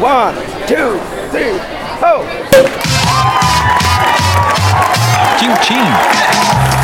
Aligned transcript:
One, 0.00 0.34
two, 0.68 1.00
three, 1.32 1.58
ho! 2.00 2.24
Tchim, 5.36 5.52
tchim. 5.60 5.74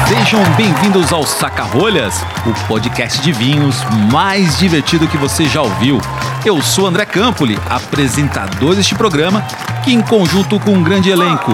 Sejam 0.08 0.42
bem-vindos 0.56 1.12
ao 1.12 1.24
Saca-Rolhas, 1.24 2.24
o 2.44 2.66
podcast 2.66 3.22
de 3.22 3.30
vinhos 3.32 3.76
mais 4.10 4.58
divertido 4.58 5.06
que 5.06 5.16
você 5.16 5.46
já 5.46 5.62
ouviu. 5.62 6.00
Eu 6.44 6.60
sou 6.60 6.88
André 6.88 7.06
Campoli, 7.06 7.56
apresentador 7.70 8.74
deste 8.74 8.96
programa, 8.96 9.42
que 9.84 9.92
em 9.92 10.00
conjunto 10.00 10.58
com 10.58 10.72
um 10.72 10.82
grande 10.82 11.10
elenco 11.10 11.52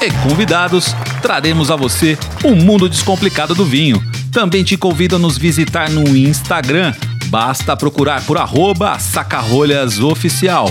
e 0.00 0.10
convidados, 0.28 0.94
traremos 1.22 1.70
a 1.70 1.76
você 1.76 2.18
o 2.44 2.54
mundo 2.54 2.88
descomplicado 2.88 3.54
do 3.54 3.64
vinho. 3.64 4.02
Também 4.30 4.62
te 4.62 4.76
convido 4.76 5.16
a 5.16 5.18
nos 5.18 5.38
visitar 5.38 5.88
no 5.88 6.16
Instagram. 6.16 6.92
Basta 7.28 7.76
procurar 7.76 8.24
por 8.24 8.38
arroba 8.38 8.98
sacarolhasoficial. 8.98 10.70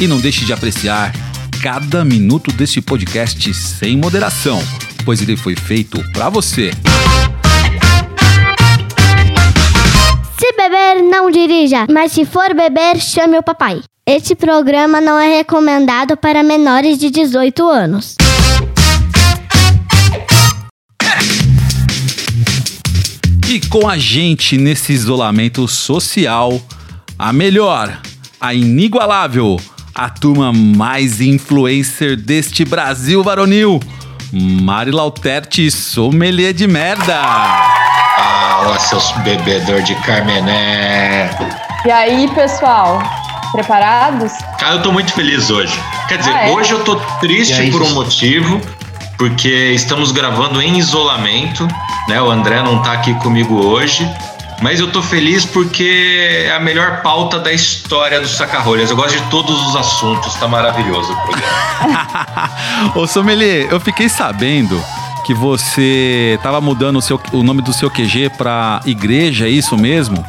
E 0.00 0.06
não 0.06 0.18
deixe 0.18 0.44
de 0.44 0.52
apreciar 0.52 1.12
cada 1.62 2.04
minuto 2.04 2.52
desse 2.52 2.80
podcast 2.80 3.52
sem 3.52 3.96
moderação, 3.96 4.62
pois 5.04 5.20
ele 5.20 5.36
foi 5.36 5.56
feito 5.56 6.02
para 6.12 6.28
você. 6.28 6.70
Se 10.38 10.52
beber, 10.56 11.02
não 11.02 11.30
dirija, 11.30 11.86
mas 11.90 12.12
se 12.12 12.24
for 12.24 12.54
beber, 12.54 13.00
chame 13.00 13.36
o 13.36 13.42
papai. 13.42 13.80
Este 14.06 14.34
programa 14.34 15.00
não 15.00 15.18
é 15.18 15.36
recomendado 15.36 16.16
para 16.16 16.42
menores 16.42 16.96
de 16.96 17.10
18 17.10 17.68
anos. 17.68 18.16
E 23.50 23.60
com 23.68 23.88
a 23.88 23.96
gente 23.96 24.58
nesse 24.58 24.92
isolamento 24.92 25.66
social, 25.66 26.60
a 27.18 27.32
melhor, 27.32 27.98
a 28.40 28.52
inigualável, 28.52 29.58
a 29.94 30.10
turma 30.10 30.52
mais 30.52 31.20
influencer 31.20 32.14
deste 32.16 32.64
Brasil 32.64 33.22
varonil, 33.22 33.80
Mari 34.32 34.90
Lauterti, 34.90 35.70
sommelier 35.70 36.52
de 36.52 36.66
merda. 36.66 37.22
Fala, 38.16 38.78
seus 38.78 39.10
bebedor 39.22 39.80
de 39.82 39.94
Carmené. 40.02 41.30
E 41.86 41.90
aí, 41.90 42.28
pessoal? 42.34 43.02
Preparados? 43.52 44.32
Cara, 44.58 44.74
eu 44.74 44.82
tô 44.82 44.92
muito 44.92 45.10
feliz 45.14 45.48
hoje. 45.48 45.72
Quer 46.06 46.18
dizer, 46.18 46.34
Ah, 46.34 46.48
é? 46.48 46.52
hoje 46.52 46.72
eu 46.72 46.84
tô 46.84 46.96
triste 47.18 47.54
aí, 47.54 47.70
por 47.70 47.80
um 47.80 47.86
gente? 47.86 47.94
motivo, 47.94 48.60
porque 49.18 49.72
estamos 49.72 50.12
gravando 50.12 50.62
em 50.62 50.78
isolamento, 50.78 51.66
né? 52.08 52.22
O 52.22 52.30
André 52.30 52.62
não 52.62 52.80
tá 52.80 52.92
aqui 52.92 53.12
comigo 53.14 53.66
hoje. 53.66 54.08
Mas 54.60 54.80
eu 54.80 54.90
tô 54.90 55.00
feliz 55.00 55.44
porque 55.44 56.44
é 56.46 56.52
a 56.52 56.58
melhor 56.58 57.00
pauta 57.00 57.38
da 57.38 57.52
história 57.52 58.20
do 58.20 58.26
Sacarolhas. 58.26 58.90
Eu 58.90 58.96
gosto 58.96 59.16
de 59.16 59.30
todos 59.30 59.68
os 59.68 59.76
assuntos, 59.76 60.34
tá 60.34 60.48
maravilhoso 60.48 61.12
o 61.12 61.16
programa. 61.22 62.50
Ô 62.96 63.06
sommelier, 63.06 63.68
eu 63.70 63.78
fiquei 63.78 64.08
sabendo 64.08 64.82
que 65.24 65.32
você 65.32 66.40
tava 66.42 66.60
mudando 66.60 66.96
o, 66.96 67.02
seu, 67.02 67.20
o 67.32 67.44
nome 67.44 67.62
do 67.62 67.72
seu 67.72 67.88
QG 67.88 68.30
pra 68.36 68.80
igreja, 68.84 69.46
é 69.46 69.50
isso 69.50 69.76
mesmo? 69.76 70.24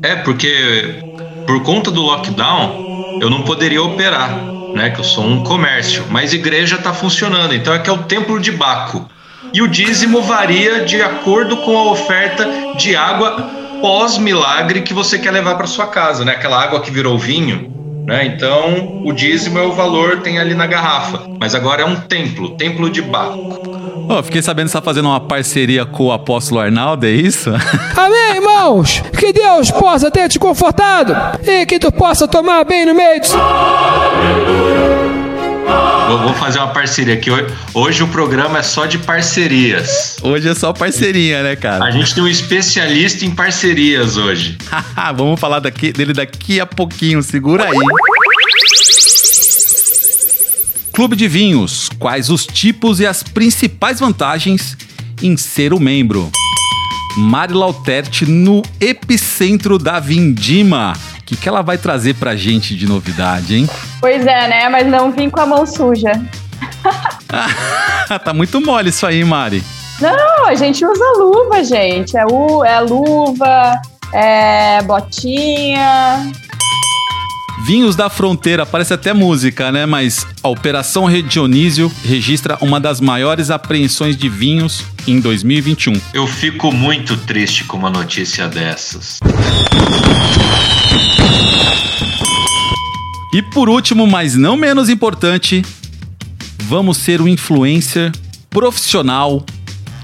É, 0.00 0.14
porque 0.16 1.02
por 1.44 1.62
conta 1.62 1.90
do 1.90 2.02
lockdown, 2.02 3.18
eu 3.20 3.28
não 3.28 3.42
poderia 3.42 3.82
operar, 3.82 4.38
né? 4.74 4.90
Que 4.90 5.00
eu 5.00 5.04
sou 5.04 5.24
um 5.24 5.42
comércio, 5.42 6.04
mas 6.10 6.32
igreja 6.32 6.78
tá 6.78 6.92
funcionando, 6.92 7.54
então 7.54 7.74
é 7.74 7.78
que 7.78 7.88
é 7.88 7.92
o 7.92 7.98
templo 7.98 8.40
de 8.40 8.52
Baco. 8.52 9.08
E 9.52 9.62
o 9.62 9.68
dízimo 9.68 10.22
varia 10.22 10.84
de 10.84 11.00
acordo 11.00 11.58
com 11.58 11.76
a 11.76 11.90
oferta 11.90 12.46
de 12.76 12.94
água 12.94 13.50
pós-milagre 13.80 14.82
que 14.82 14.92
você 14.92 15.18
quer 15.18 15.30
levar 15.30 15.54
para 15.54 15.66
sua 15.66 15.86
casa, 15.86 16.24
né? 16.24 16.32
Aquela 16.32 16.62
água 16.62 16.80
que 16.80 16.90
virou 16.90 17.18
vinho, 17.18 17.72
né? 18.06 18.24
Então, 18.26 19.02
o 19.04 19.12
dízimo 19.12 19.58
é 19.58 19.62
o 19.62 19.72
valor 19.72 20.20
tem 20.20 20.38
ali 20.38 20.54
na 20.54 20.66
garrafa, 20.66 21.22
mas 21.40 21.54
agora 21.54 21.82
é 21.82 21.84
um 21.84 21.96
templo, 21.96 22.56
templo 22.56 22.90
de 22.90 23.00
Baco. 23.00 23.77
Ó, 24.08 24.22
fiquei 24.22 24.40
sabendo 24.40 24.66
que 24.66 24.72
você 24.72 24.78
tá 24.78 24.82
fazendo 24.82 25.06
uma 25.06 25.20
parceria 25.20 25.84
com 25.84 26.04
o 26.06 26.12
apóstolo 26.12 26.60
Arnaldo, 26.60 27.04
é 27.06 27.10
isso? 27.10 27.50
Amém, 27.96 28.36
irmãos? 28.36 29.02
Que 29.18 29.32
Deus 29.32 29.70
possa 29.70 30.10
ter 30.10 30.28
te 30.28 30.38
confortado 30.38 31.14
e 31.46 31.66
que 31.66 31.78
tu 31.78 31.92
possa 31.92 32.26
tomar 32.26 32.64
bem 32.64 32.86
no 32.86 32.94
meio 32.94 33.20
disso. 33.20 33.36
Vou, 36.08 36.18
vou 36.20 36.32
fazer 36.34 36.58
uma 36.58 36.68
parceria 36.68 37.14
aqui. 37.14 37.30
Hoje- 37.30 37.46
Hoje 37.74 38.02
o 38.02 38.08
programa 38.08 38.58
é 38.60 38.62
só 38.62 38.86
de 38.86 38.96
parcerias. 38.98 40.16
Hoje 40.22 40.48
é 40.48 40.54
só 40.54 40.72
parceria, 40.72 41.42
né, 41.42 41.52
A 41.52 41.56
cara? 41.56 41.90
gente 41.90 42.14
tem 42.14 42.24
um 42.24 42.28
especialista 42.28 43.26
em 43.26 43.30
parcerias 43.30 44.16
hoje. 44.16 44.56
Vamos 45.14 45.38
falar 45.38 45.60
daqui, 45.60 45.92
dele 45.92 46.14
daqui 46.14 46.58
a 46.60 46.66
pouquinho, 46.66 47.22
segura 47.22 47.64
aí. 47.66 47.78
Clube 50.98 51.14
de 51.14 51.28
Vinhos. 51.28 51.88
Quais 51.96 52.28
os 52.28 52.44
tipos 52.44 52.98
e 52.98 53.06
as 53.06 53.22
principais 53.22 54.00
vantagens 54.00 54.76
em 55.22 55.36
ser 55.36 55.72
o 55.72 55.78
membro? 55.78 56.28
Mari 57.16 57.52
Lauterti 57.52 58.26
no 58.26 58.62
epicentro 58.80 59.78
da 59.78 60.00
Vindima. 60.00 60.94
O 61.20 61.22
que, 61.22 61.36
que 61.36 61.48
ela 61.48 61.62
vai 61.62 61.78
trazer 61.78 62.16
pra 62.16 62.34
gente 62.34 62.74
de 62.74 62.84
novidade, 62.88 63.54
hein? 63.54 63.70
Pois 64.00 64.26
é, 64.26 64.48
né? 64.48 64.68
Mas 64.68 64.88
não 64.88 65.12
vim 65.12 65.30
com 65.30 65.38
a 65.38 65.46
mão 65.46 65.64
suja. 65.64 66.20
tá 68.24 68.34
muito 68.34 68.60
mole 68.60 68.88
isso 68.88 69.06
aí, 69.06 69.22
Mari. 69.22 69.62
Não, 70.00 70.48
a 70.48 70.56
gente 70.56 70.84
usa 70.84 71.12
luva, 71.16 71.62
gente. 71.62 72.16
É, 72.16 72.26
u, 72.26 72.64
é 72.64 72.80
luva, 72.80 73.80
é 74.12 74.82
botinha. 74.82 76.32
Vinhos 77.64 77.96
da 77.96 78.08
Fronteira, 78.08 78.64
parece 78.64 78.94
até 78.94 79.12
música, 79.12 79.70
né? 79.72 79.84
Mas 79.84 80.26
a 80.42 80.48
Operação 80.48 81.06
Dionísio 81.22 81.92
registra 82.04 82.56
uma 82.60 82.80
das 82.80 83.00
maiores 83.00 83.50
apreensões 83.50 84.16
de 84.16 84.28
vinhos 84.28 84.84
em 85.06 85.20
2021. 85.20 86.00
Eu 86.14 86.26
fico 86.26 86.72
muito 86.72 87.16
triste 87.16 87.64
com 87.64 87.76
uma 87.76 87.90
notícia 87.90 88.48
dessas. 88.48 89.18
E 93.32 93.42
por 93.42 93.68
último, 93.68 94.06
mas 94.06 94.34
não 94.34 94.56
menos 94.56 94.88
importante, 94.88 95.62
vamos 96.62 96.96
ser 96.96 97.20
um 97.20 97.28
influencer 97.28 98.10
profissional 98.48 99.44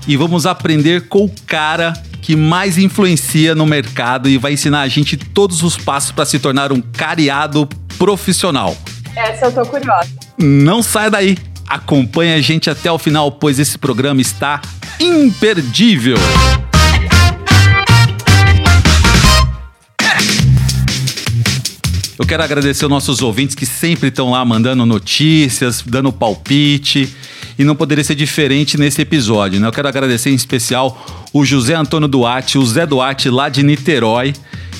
e 0.06 0.16
vamos 0.16 0.44
aprender 0.44 1.08
com 1.08 1.24
o 1.24 1.34
cara 1.46 1.94
que 2.24 2.34
mais 2.34 2.78
influencia 2.78 3.54
no 3.54 3.66
mercado 3.66 4.30
e 4.30 4.38
vai 4.38 4.54
ensinar 4.54 4.80
a 4.80 4.88
gente 4.88 5.14
todos 5.14 5.62
os 5.62 5.76
passos 5.76 6.10
para 6.10 6.24
se 6.24 6.38
tornar 6.38 6.72
um 6.72 6.80
cariado 6.80 7.68
profissional. 7.98 8.74
Essa 9.14 9.44
eu 9.44 9.52
tô 9.52 9.60
curiosa. 9.66 10.08
Não 10.38 10.82
sai 10.82 11.10
daí. 11.10 11.36
Acompanhe 11.68 12.32
a 12.32 12.40
gente 12.40 12.70
até 12.70 12.90
o 12.90 12.98
final, 12.98 13.30
pois 13.30 13.58
esse 13.58 13.76
programa 13.76 14.22
está 14.22 14.62
imperdível. 14.98 16.16
Eu 22.18 22.26
quero 22.26 22.42
agradecer 22.42 22.84
aos 22.84 22.90
nossos 22.90 23.20
ouvintes 23.20 23.54
que 23.54 23.66
sempre 23.66 24.08
estão 24.08 24.30
lá 24.30 24.42
mandando 24.46 24.86
notícias, 24.86 25.84
dando 25.86 26.10
palpite. 26.10 27.14
E 27.58 27.64
não 27.64 27.76
poderia 27.76 28.02
ser 28.04 28.14
diferente 28.14 28.76
nesse 28.78 29.00
episódio, 29.02 29.60
né? 29.60 29.66
Eu 29.68 29.72
quero 29.72 29.86
agradecer 29.88 30.30
em 30.30 30.34
especial 30.34 31.04
o 31.32 31.44
José 31.44 31.74
Antônio 31.74 32.08
Duarte, 32.08 32.58
o 32.58 32.64
Zé 32.66 32.84
Duarte 32.86 33.30
lá 33.30 33.48
de 33.48 33.62
Niterói, 33.62 34.32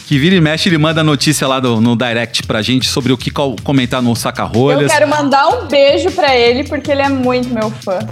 que 0.07 0.19
vira 0.19 0.35
e 0.37 0.41
mexe, 0.41 0.69
ele 0.69 0.77
manda 0.79 1.03
notícia 1.03 1.47
lá 1.49 1.61
no, 1.61 1.81
no 1.81 1.97
direct 1.97 2.43
pra 2.45 2.61
gente 2.63 2.87
sobre 2.89 3.13
o 3.13 3.17
que 3.17 3.31
co- 3.31 3.57
comentar 3.65 4.03
no 4.03 4.11
Eu 4.11 4.15
Saca-Rolhas. 4.17 4.93
quero 4.93 5.09
mandar 5.09 5.47
um 5.49 5.67
beijo 5.69 6.11
pra 6.11 6.37
ele, 6.37 6.65
porque 6.65 6.91
ele 6.93 7.03
é 7.03 7.09
muito 7.09 7.49
meu 7.49 7.71
fã. 7.71 7.99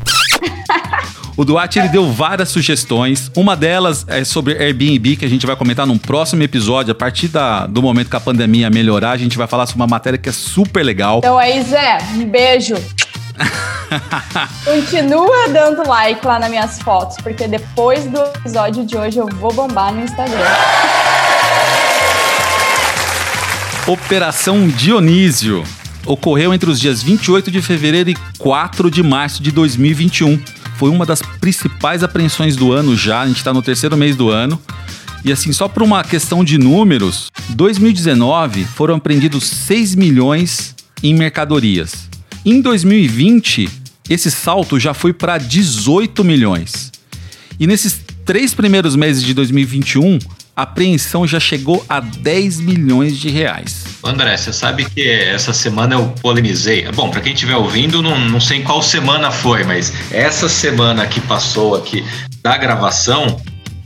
O 1.34 1.46
Duarte 1.46 1.78
ele 1.78 1.88
deu 1.88 2.12
várias 2.12 2.50
sugestões. 2.50 3.30
Uma 3.34 3.56
delas 3.56 4.04
é 4.06 4.22
sobre 4.22 4.52
Airbnb, 4.62 5.16
que 5.16 5.24
a 5.24 5.28
gente 5.28 5.46
vai 5.46 5.56
comentar 5.56 5.86
num 5.86 5.96
próximo 5.96 6.42
episódio. 6.42 6.92
A 6.92 6.94
partir 6.94 7.28
da- 7.28 7.66
do 7.66 7.80
momento 7.80 8.10
que 8.10 8.16
a 8.16 8.20
pandemia 8.20 8.68
melhorar, 8.68 9.12
a 9.12 9.16
gente 9.16 9.38
vai 9.38 9.46
falar 9.46 9.64
sobre 9.64 9.80
uma 9.80 9.86
matéria 9.86 10.18
que 10.18 10.28
é 10.28 10.32
super 10.32 10.82
legal. 10.84 11.18
Então 11.18 11.38
aí, 11.38 11.62
Zé, 11.62 11.98
um 12.16 12.26
beijo. 12.26 12.74
Continua 14.64 15.48
dando 15.48 15.86
like 15.88 16.26
lá 16.26 16.38
nas 16.38 16.50
minhas 16.50 16.80
fotos, 16.80 17.16
porque 17.22 17.46
depois 17.46 18.06
do 18.06 18.18
episódio 18.18 18.84
de 18.84 18.96
hoje 18.96 19.18
eu 19.18 19.26
vou 19.26 19.52
bombar 19.52 19.92
no 19.92 20.02
Instagram. 20.02 20.38
Operação 23.86 24.68
Dionísio 24.68 25.64
ocorreu 26.06 26.52
entre 26.54 26.70
os 26.70 26.80
dias 26.80 27.02
28 27.02 27.50
de 27.50 27.60
fevereiro 27.60 28.10
e 28.10 28.16
4 28.38 28.90
de 28.90 29.02
março 29.02 29.42
de 29.42 29.50
2021. 29.50 30.40
Foi 30.76 30.90
uma 30.90 31.06
das 31.06 31.22
principais 31.40 32.02
apreensões 32.02 32.56
do 32.56 32.72
ano 32.72 32.96
já, 32.96 33.20
a 33.20 33.26
gente 33.26 33.38
está 33.38 33.52
no 33.52 33.62
terceiro 33.62 33.96
mês 33.96 34.16
do 34.16 34.30
ano. 34.30 34.60
E 35.24 35.30
assim, 35.30 35.52
só 35.52 35.68
por 35.68 35.82
uma 35.82 36.02
questão 36.02 36.42
de 36.42 36.58
números, 36.58 37.30
2019 37.50 38.64
foram 38.64 38.96
apreendidos 38.96 39.44
6 39.44 39.94
milhões 39.94 40.74
em 41.02 41.14
mercadorias. 41.14 42.08
Em 42.44 42.60
2020, 42.60 43.68
esse 44.10 44.28
salto 44.28 44.78
já 44.80 44.92
foi 44.92 45.12
para 45.12 45.38
18 45.38 46.24
milhões. 46.24 46.90
E 47.58 47.68
nesses 47.68 48.00
três 48.24 48.52
primeiros 48.52 48.96
meses 48.96 49.22
de 49.22 49.32
2021, 49.32 50.18
a 50.56 50.62
apreensão 50.62 51.24
já 51.24 51.38
chegou 51.38 51.84
a 51.88 52.00
10 52.00 52.58
milhões 52.58 53.16
de 53.16 53.28
reais. 53.28 53.84
André, 54.02 54.36
você 54.36 54.52
sabe 54.52 54.84
que 54.90 55.08
essa 55.08 55.52
semana 55.52 55.94
eu 55.94 56.08
polemizei. 56.20 56.90
Bom, 56.90 57.10
para 57.10 57.20
quem 57.20 57.32
estiver 57.32 57.54
ouvindo, 57.54 58.02
não, 58.02 58.18
não 58.18 58.40
sei 58.40 58.60
qual 58.62 58.82
semana 58.82 59.30
foi, 59.30 59.62
mas 59.62 59.92
essa 60.10 60.48
semana 60.48 61.06
que 61.06 61.20
passou 61.20 61.76
aqui 61.76 62.04
da 62.42 62.56
gravação, 62.56 63.40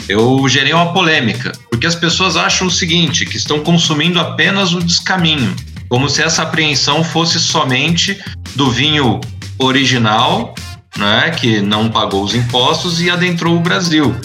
eu 0.09 0.49
gerei 0.49 0.73
uma 0.73 0.95
polêmica, 0.95 1.53
porque 1.71 1.87
as 1.87 1.95
pessoas 1.95 2.39
acham 2.39 2.69
o 2.69 2.71
seguinte, 2.71 3.27
que 3.27 3.37
estão 3.37 3.61
consumindo 3.61 4.19
apenas 4.19 4.73
o 4.73 4.83
descaminho, 4.83 5.55
como 5.91 6.09
se 6.09 6.23
essa 6.23 6.43
apreensão 6.43 7.05
fosse 7.05 7.39
somente 7.39 8.19
do 8.57 8.71
vinho 8.71 9.21
original, 9.59 10.55
né, 10.97 11.31
que 11.31 11.61
não 11.61 11.91
pagou 11.91 12.25
os 12.25 12.35
impostos 12.35 13.01
e 13.01 13.11
adentrou 13.11 13.57
o 13.57 13.61
Brasil. 13.61 14.17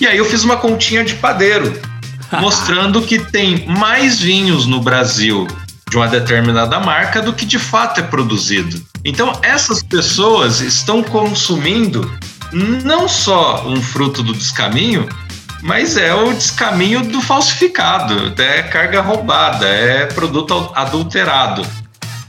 E 0.00 0.06
aí 0.06 0.18
eu 0.18 0.24
fiz 0.26 0.44
uma 0.44 0.56
continha 0.56 1.04
de 1.04 1.14
padeiro, 1.14 1.80
mostrando 2.40 3.00
que 3.00 3.18
tem 3.18 3.66
mais 3.66 4.20
vinhos 4.20 4.66
no 4.66 4.80
Brasil 4.80 5.46
de 5.88 5.96
uma 5.96 6.08
determinada 6.08 6.80
marca 6.80 7.22
do 7.22 7.32
que 7.32 7.46
de 7.46 7.58
fato 7.58 8.00
é 8.00 8.02
produzido. 8.02 8.84
Então 9.04 9.38
essas 9.40 9.82
pessoas 9.82 10.60
estão 10.60 11.02
consumindo 11.02 12.10
não 12.52 13.08
só 13.08 13.66
um 13.66 13.80
fruto 13.80 14.22
do 14.22 14.32
descaminho, 14.32 15.08
mas 15.62 15.96
é 15.96 16.12
o 16.12 16.32
descaminho 16.32 17.02
do 17.02 17.20
falsificado, 17.20 18.34
é 18.40 18.62
carga 18.62 19.00
roubada, 19.00 19.66
é 19.66 20.06
produto 20.06 20.70
adulterado. 20.74 21.66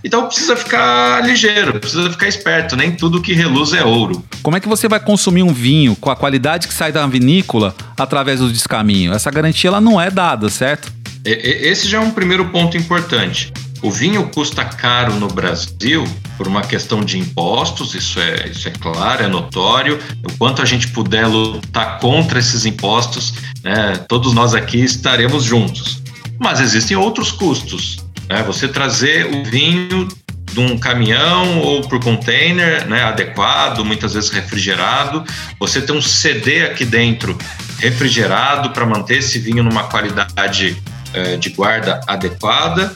Então 0.03 0.27
precisa 0.27 0.55
ficar 0.55 1.25
ligeiro, 1.25 1.79
precisa 1.79 2.09
ficar 2.09 2.27
esperto, 2.27 2.75
nem 2.75 2.91
tudo 2.91 3.21
que 3.21 3.33
reluz 3.33 3.73
é 3.73 3.83
ouro. 3.83 4.23
Como 4.43 4.55
é 4.55 4.59
que 4.59 4.67
você 4.67 4.87
vai 4.87 4.99
consumir 4.99 5.43
um 5.43 5.53
vinho 5.53 5.95
com 5.95 6.09
a 6.09 6.15
qualidade 6.15 6.67
que 6.67 6.73
sai 6.73 6.91
da 6.91 7.05
vinícola 7.07 7.75
através 7.97 8.39
do 8.39 8.51
descaminho? 8.51 9.13
Essa 9.13 9.31
garantia 9.31 9.69
ela 9.69 9.81
não 9.81 9.99
é 9.99 10.09
dada, 10.09 10.49
certo? 10.49 10.91
Esse 11.25 11.87
já 11.87 11.97
é 11.97 12.01
um 12.01 12.11
primeiro 12.11 12.45
ponto 12.45 12.77
importante. 12.77 13.51
O 13.81 13.91
vinho 13.91 14.27
custa 14.29 14.65
caro 14.65 15.13
no 15.15 15.27
Brasil 15.27 16.03
por 16.35 16.47
uma 16.47 16.61
questão 16.61 17.01
de 17.01 17.19
impostos, 17.19 17.93
isso 17.93 18.19
é, 18.19 18.47
isso 18.49 18.67
é 18.67 18.71
claro, 18.71 19.23
é 19.23 19.27
notório. 19.27 19.99
O 20.23 20.37
quanto 20.37 20.61
a 20.61 20.65
gente 20.65 20.87
puder 20.87 21.27
lutar 21.27 21.99
contra 21.99 22.39
esses 22.39 22.65
impostos, 22.65 23.33
né, 23.63 23.97
todos 24.07 24.33
nós 24.33 24.55
aqui 24.55 24.79
estaremos 24.79 25.43
juntos. 25.43 26.01
Mas 26.39 26.59
existem 26.59 26.95
outros 26.97 27.31
custos. 27.31 27.97
Né? 28.29 28.43
Você 28.43 28.67
trazer 28.67 29.25
o 29.25 29.43
vinho 29.43 30.07
de 30.51 30.59
um 30.59 30.77
caminhão 30.77 31.59
ou 31.59 31.81
por 31.81 31.99
container 31.99 32.87
né, 32.87 33.03
adequado, 33.03 33.83
muitas 33.85 34.13
vezes 34.13 34.29
refrigerado, 34.29 35.23
você 35.59 35.81
ter 35.81 35.91
um 35.91 36.01
CD 36.01 36.65
aqui 36.65 36.85
dentro 36.85 37.37
refrigerado 37.79 38.71
para 38.71 38.85
manter 38.85 39.19
esse 39.19 39.37
vinho 39.37 39.63
numa 39.63 39.83
qualidade 39.83 40.81
eh, 41.13 41.37
de 41.37 41.49
guarda 41.49 42.01
adequada 42.07 42.93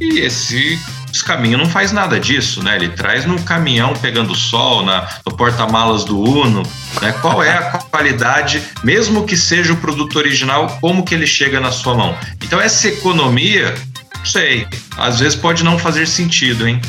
e 0.00 0.20
esse 0.20 0.78
caminho 1.24 1.58
não 1.58 1.66
faz 1.66 1.92
nada 1.92 2.18
disso, 2.18 2.62
né? 2.62 2.76
Ele 2.76 2.88
traz 2.88 3.26
no 3.26 3.40
caminhão 3.42 3.92
pegando 3.94 4.34
sol, 4.34 4.84
na, 4.84 5.06
no 5.26 5.36
porta-malas 5.36 6.04
do 6.04 6.18
Uno, 6.18 6.62
né? 7.00 7.12
Qual 7.20 7.42
é 7.42 7.52
a 7.52 7.78
qualidade, 7.78 8.62
mesmo 8.82 9.26
que 9.26 9.36
seja 9.36 9.74
o 9.74 9.76
produto 9.76 10.16
original, 10.16 10.78
como 10.80 11.04
que 11.04 11.14
ele 11.14 11.26
chega 11.26 11.60
na 11.60 11.70
sua 11.70 11.94
mão? 11.94 12.16
Então 12.42 12.60
essa 12.60 12.88
economia, 12.88 13.74
sei, 14.24 14.66
às 14.96 15.20
vezes 15.20 15.36
pode 15.36 15.64
não 15.64 15.78
fazer 15.78 16.06
sentido, 16.06 16.66
hein? 16.66 16.80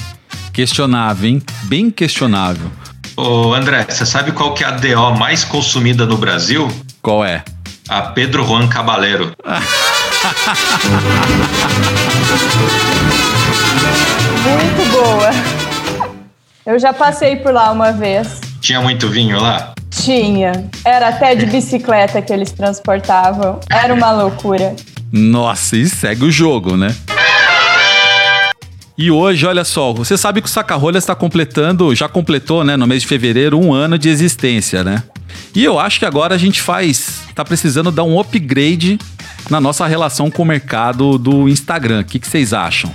Questionável, 0.51 1.29
hein? 1.29 1.41
Bem 1.63 1.89
questionável. 1.89 2.69
Ô 3.15 3.53
André, 3.53 3.85
você 3.87 4.05
sabe 4.05 4.31
qual 4.31 4.53
que 4.53 4.63
é 4.63 4.67
a 4.67 4.71
DO 4.71 5.17
mais 5.17 5.43
consumida 5.43 6.05
no 6.05 6.17
Brasil? 6.17 6.67
Qual 7.01 7.23
é? 7.23 7.43
A 7.89 8.01
Pedro 8.01 8.45
Juan 8.45 8.67
Caballero. 8.67 9.33
Muito 14.43 14.91
boa. 14.91 15.29
Eu 16.65 16.79
já 16.79 16.93
passei 16.93 17.35
por 17.35 17.53
lá 17.53 17.71
uma 17.71 17.91
vez. 17.91 18.39
Tinha 18.61 18.81
muito 18.81 19.09
vinho 19.09 19.39
lá? 19.39 19.73
Tinha. 19.91 20.69
Era 20.85 21.09
até 21.09 21.35
de 21.35 21.45
bicicleta 21.45 22.21
que 22.21 22.31
eles 22.31 22.51
transportavam. 22.51 23.59
Era 23.69 23.93
uma 23.93 24.11
loucura. 24.11 24.75
Nossa, 25.11 25.75
e 25.75 25.87
segue 25.87 26.25
o 26.25 26.31
jogo, 26.31 26.75
né? 26.75 26.95
E 28.95 29.09
hoje, 29.09 29.45
olha 29.45 29.63
só, 29.63 29.91
você 29.91 30.15
sabe 30.15 30.39
que 30.39 30.47
o 30.47 30.51
Saca-Rolhas 30.51 31.03
está 31.03 31.15
completando, 31.15 31.95
já 31.95 32.07
completou, 32.07 32.63
né, 32.63 32.77
no 32.77 32.85
mês 32.85 33.01
de 33.01 33.07
fevereiro, 33.07 33.59
um 33.59 33.73
ano 33.73 33.97
de 33.97 34.07
existência, 34.07 34.83
né? 34.83 35.01
E 35.55 35.63
eu 35.63 35.79
acho 35.79 35.97
que 35.97 36.05
agora 36.05 36.35
a 36.35 36.37
gente 36.37 36.61
faz, 36.61 37.21
tá 37.33 37.43
precisando 37.43 37.91
dar 37.91 38.03
um 38.03 38.19
upgrade 38.19 38.99
na 39.49 39.59
nossa 39.59 39.87
relação 39.87 40.29
com 40.29 40.43
o 40.43 40.45
mercado 40.45 41.17
do 41.17 41.49
Instagram. 41.49 42.01
O 42.01 42.05
que, 42.05 42.19
que 42.19 42.27
vocês 42.27 42.53
acham? 42.53 42.93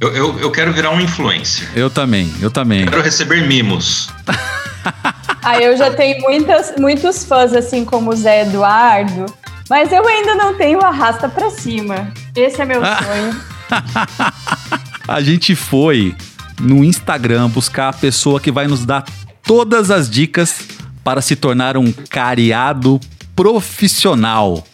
Eu, 0.00 0.14
eu, 0.14 0.38
eu, 0.40 0.50
quero 0.50 0.72
virar 0.74 0.90
um 0.90 1.00
influencer. 1.00 1.66
Eu 1.74 1.88
também, 1.88 2.30
eu 2.42 2.50
também. 2.50 2.84
Quero 2.84 3.00
receber 3.00 3.46
mimos. 3.46 4.10
ah, 5.42 5.58
eu 5.58 5.74
já 5.78 5.90
tenho 5.90 6.20
muitas, 6.20 6.74
muitos 6.78 7.24
fãs, 7.24 7.54
assim 7.54 7.86
como 7.86 8.10
o 8.10 8.16
Zé 8.16 8.42
Eduardo, 8.42 9.24
mas 9.70 9.90
eu 9.90 10.06
ainda 10.06 10.34
não 10.34 10.54
tenho 10.54 10.80
arrasta 10.80 11.26
para 11.26 11.50
cima. 11.50 12.12
Esse 12.34 12.60
é 12.60 12.66
meu 12.66 12.82
sonho. 12.84 13.40
a 15.08 15.20
gente 15.20 15.54
foi 15.54 16.14
no 16.60 16.84
Instagram 16.84 17.48
buscar 17.48 17.90
a 17.90 17.92
pessoa 17.92 18.40
que 18.40 18.50
vai 18.50 18.66
nos 18.66 18.84
dar 18.84 19.04
todas 19.42 19.90
as 19.90 20.10
dicas 20.10 20.60
para 21.04 21.20
se 21.20 21.36
tornar 21.36 21.76
um 21.76 21.92
cariado 21.92 22.98
profissional. 23.34 24.66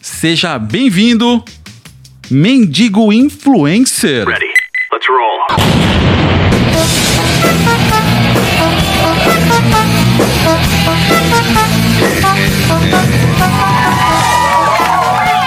Seja 0.00 0.58
bem-vindo, 0.58 1.44
mendigo 2.30 3.12
influencer. 3.12 4.26
Ready. 4.26 4.46
Let's 4.92 5.06
roll. 5.08 5.46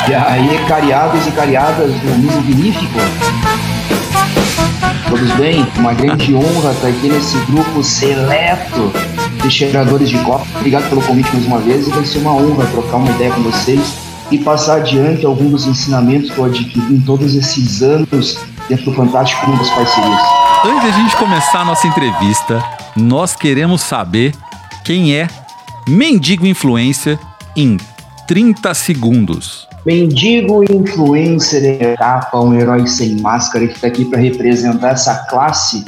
E 0.08 0.14
aí, 0.14 0.66
cariados 0.68 1.28
e 1.28 1.32
cariadas 1.32 1.92
do 1.92 2.08
mundo 2.08 2.42
vinífico. 2.42 3.00
Todos 5.10 5.32
bem? 5.38 5.66
Uma 5.78 5.94
grande 5.94 6.36
honra 6.36 6.72
estar 6.72 6.88
aqui 6.88 7.10
nesse 7.10 7.36
grupo 7.46 7.84
seleto 7.84 8.92
de 9.42 9.50
cheiradores 9.50 10.08
de 10.08 10.18
copo. 10.20 10.46
Obrigado 10.58 10.88
pelo 10.88 11.02
convite 11.02 11.32
mais 11.34 11.46
uma 11.48 11.58
vez 11.58 11.88
e 11.88 11.90
vai 11.90 12.06
ser 12.06 12.20
uma 12.20 12.34
honra 12.34 12.68
trocar 12.68 12.98
uma 12.98 13.10
ideia 13.10 13.32
com 13.32 13.42
vocês 13.42 13.98
e 14.30 14.38
passar 14.38 14.78
adiante 14.78 15.26
alguns 15.26 15.52
dos 15.52 15.68
ensinamentos 15.68 16.30
que 16.30 16.38
eu 16.38 16.46
adquiri 16.46 16.94
em 16.94 17.02
todos 17.02 17.34
esses 17.34 17.82
anos 17.82 18.40
dentro 18.68 18.86
do 18.86 18.94
fantástico 18.94 19.50
mundo 19.50 19.60
das 19.60 19.70
parcerias. 19.72 20.22
Antes 20.64 20.82
de 20.82 20.88
a 20.90 20.92
gente 20.92 21.16
começar 21.18 21.62
a 21.62 21.66
nossa 21.66 21.88
entrevista, 21.88 22.64
nós 22.96 23.36
queremos 23.36 23.82
saber 23.82 24.36
quem 24.86 25.16
é 25.16 25.28
Mendigo 25.88 26.46
Influencer 26.46 27.18
em 27.56 27.78
30 28.28 28.74
segundos. 28.76 29.69
Mendigo 29.86 30.64
Influencer 30.64 31.64
é 31.82 31.96
capa, 31.96 32.40
um 32.40 32.54
herói 32.54 32.86
sem 32.86 33.20
máscara 33.22 33.66
que 33.66 33.76
está 33.76 33.88
aqui 33.88 34.04
para 34.06 34.20
representar 34.20 34.92
essa 34.92 35.26
classe 35.30 35.86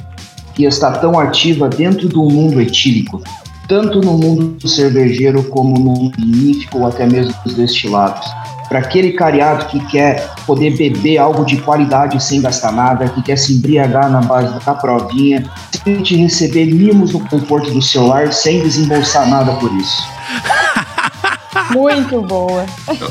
que 0.54 0.66
está 0.66 0.92
tão 0.94 1.20
ativa 1.20 1.68
dentro 1.68 2.08
do 2.08 2.24
mundo 2.24 2.62
etílico, 2.62 3.22
tanto 3.68 4.02
no 4.02 4.18
mundo 4.18 4.68
cervejeiro 4.68 5.44
como 5.44 5.78
no 5.78 5.92
mundo 5.92 6.16
vinífico 6.18 6.80
ou 6.80 6.88
até 6.88 7.06
mesmo 7.06 7.34
dos 7.44 7.56
destilados 7.56 8.26
para 8.72 8.80
aquele 8.80 9.12
cariado 9.12 9.66
que 9.66 9.86
quer 9.88 10.34
poder 10.48 10.78
beber 10.78 11.18
algo 11.18 11.44
de 11.44 11.58
qualidade 11.58 12.24
sem 12.24 12.42
gastar 12.42 12.72
nada, 12.72 13.10
que 13.10 13.22
quer 13.22 13.38
se 13.38 13.56
embriagar 13.56 14.10
na 14.10 14.22
base 14.22 14.58
da 14.66 14.74
provinha, 14.74 15.44
simplesmente 15.70 16.16
receber 16.16 16.68
mimos 16.68 17.12
no 17.12 17.20
conforto 17.28 17.70
do 17.70 17.82
celular 17.82 18.32
sem 18.32 18.62
desembolsar 18.62 19.30
nada 19.30 19.52
por 19.56 19.70
isso. 19.74 20.21
Muito 21.74 22.22
boa. 22.22 22.66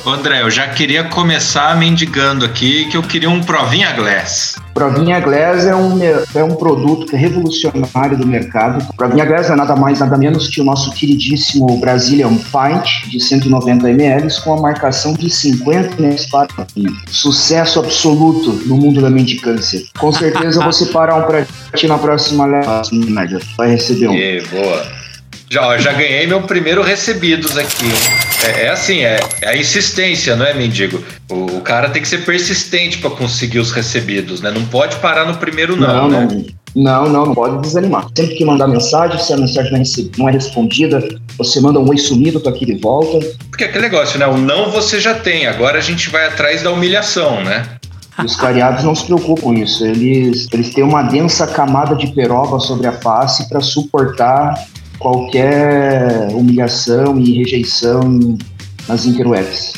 André, 0.07 0.43
eu 0.43 0.51
já 0.51 0.69
queria 0.69 1.05
começar 1.05 1.77
mendigando 1.77 2.45
aqui 2.45 2.87
que 2.87 2.97
eu 2.97 3.03
queria 3.03 3.31
um 3.31 3.43
Provinha 3.43 3.93
Glass. 3.93 4.57
Provinha 4.75 5.21
Glass 5.21 5.67
é 5.67 5.75
um, 5.75 5.99
é 6.35 6.45
um 6.45 6.55
produto 6.55 7.15
revolucionário 7.17 8.17
do 8.17 8.27
mercado. 8.27 8.87
Provinha 8.95 9.25
Glass 9.25 9.51
é 9.51 9.57
nada 9.57 9.75
mais, 9.77 9.99
nada 9.99 10.17
menos 10.17 10.49
que 10.49 10.61
o 10.61 10.65
nosso 10.65 10.93
queridíssimo 10.93 11.79
Brazilian 11.79 12.37
Pint 12.37 13.11
de 13.11 13.21
190 13.21 13.91
ml 13.91 14.41
com 14.43 14.55
a 14.55 14.61
marcação 14.61 15.15
de 15.15 15.31
50 15.31 16.01
ml 16.01 16.31
para 16.31 16.49
Sucesso 17.09 17.81
absoluto 17.81 18.53
no 18.67 18.77
mundo 18.77 19.01
da 19.01 19.11
mendicância. 19.11 19.83
Com 19.99 20.13
certeza 20.13 20.63
você 20.65 20.87
parar 20.87 21.17
um 21.17 21.23
pra 21.23 21.45
ti 21.75 21.87
na 21.87 21.99
próxima 21.99 22.47
leva, 22.47 22.83
vai 23.57 23.71
receber 23.71 24.09
um. 24.09 24.15
E, 24.15 24.41
boa. 24.43 24.87
Já, 25.51 25.77
já 25.79 25.93
ganhei 25.93 26.27
meu 26.29 26.43
primeiro 26.43 26.81
recebidos 26.81 27.59
aqui. 27.59 27.91
É, 28.45 28.65
é 28.65 28.69
assim, 28.71 29.01
é, 29.01 29.21
é, 29.43 29.49
a 29.49 29.57
insistência, 29.57 30.35
não 30.35 30.47
é, 30.47 30.55
mendigo? 30.55 31.03
O, 31.31 31.59
o 31.59 31.61
cara 31.61 31.91
tem 31.91 32.01
que 32.01 32.09
ser 32.09 32.25
persistente 32.25 32.99
para 32.99 33.11
conseguir 33.11 33.59
os 33.59 33.71
recebidos, 33.71 34.41
né? 34.41 34.51
Não 34.51 34.65
pode 34.65 34.97
parar 34.97 35.27
no 35.27 35.37
primeiro 35.37 35.77
não, 35.77 36.09
não 36.09 36.27
né? 36.27 36.45
Não, 36.75 37.09
não, 37.09 37.27
não 37.27 37.35
pode 37.35 37.61
desanimar. 37.61 38.07
Sempre 38.17 38.37
que 38.37 38.45
mandar 38.45 38.69
mensagem, 38.69 39.19
se 39.19 39.33
a 39.33 39.37
mensagem 39.37 39.73
não 40.17 40.29
é, 40.29 40.31
é 40.31 40.35
respondida, 40.35 41.07
você 41.37 41.61
manda 41.61 41.79
um 41.79 41.89
oi 41.89 41.99
sumido, 41.99 42.41
tô 42.41 42.49
aqui 42.49 42.65
de 42.65 42.77
volta. 42.77 43.19
Porque 43.51 43.65
é 43.65 43.67
aquele 43.67 43.89
negócio, 43.89 44.19
né? 44.19 44.27
O 44.27 44.39
não 44.39 44.71
você 44.71 45.01
já 45.01 45.15
tem, 45.15 45.47
agora 45.47 45.79
a 45.79 45.83
gente 45.83 46.09
vai 46.09 46.27
atrás 46.27 46.63
da 46.63 46.71
humilhação, 46.71 47.43
né? 47.43 47.67
Os 48.25 48.37
cariados 48.37 48.85
não 48.85 48.95
se 48.95 49.05
preocupam 49.05 49.43
com 49.43 49.55
isso. 49.55 49.85
Eles, 49.85 50.47
eles 50.53 50.73
têm 50.75 50.85
uma 50.85 51.03
densa 51.03 51.47
camada 51.47 51.95
de 51.97 52.09
peroba 52.09 52.61
sobre 52.61 52.87
a 52.87 52.93
face 52.93 53.49
para 53.49 53.61
suportar 53.61 54.55
qualquer 55.01 56.29
humilhação 56.33 57.19
e 57.19 57.39
rejeição 57.39 58.39
nas 58.87 59.07
interwebs. 59.07 59.73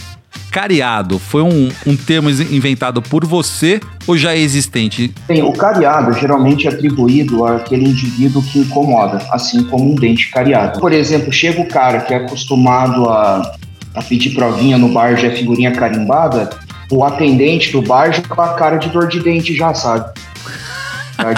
Cariado 0.51 1.19
foi 1.19 1.41
um, 1.41 1.71
um 1.87 1.97
termo 1.97 2.29
inventado 2.29 3.01
por 3.01 3.25
você 3.25 3.81
ou 4.07 4.19
já 4.19 4.35
é 4.35 4.39
existente? 4.39 5.15
Bem, 5.27 5.43
o 5.43 5.53
cariado 5.53 6.13
geralmente 6.13 6.67
é 6.67 6.71
atribuído 6.71 7.47
àquele 7.47 7.87
indivíduo 7.87 8.43
que 8.43 8.59
incomoda, 8.59 9.25
assim 9.31 9.65
como 9.65 9.91
um 9.91 9.95
dente 9.95 10.31
cariado. 10.31 10.79
Por 10.79 10.93
exemplo, 10.93 11.33
chega 11.33 11.59
o 11.59 11.69
cara 11.69 12.01
que 12.01 12.13
é 12.13 12.19
acostumado 12.19 13.09
a, 13.09 13.57
a 13.95 14.03
pedir 14.03 14.35
provinha 14.35 14.77
no 14.77 14.91
bar 14.91 15.17
já 15.17 15.29
é 15.29 15.31
figurinha 15.31 15.73
carimbada, 15.73 16.51
o 16.91 17.03
atendente 17.03 17.73
do 17.73 17.81
bar 17.81 18.13
já 18.13 18.21
com 18.23 18.43
a 18.43 18.53
cara 18.53 18.77
de 18.77 18.91
dor 18.91 19.09
de 19.09 19.21
dente 19.21 19.55
já, 19.55 19.73
sabe? 19.73 20.13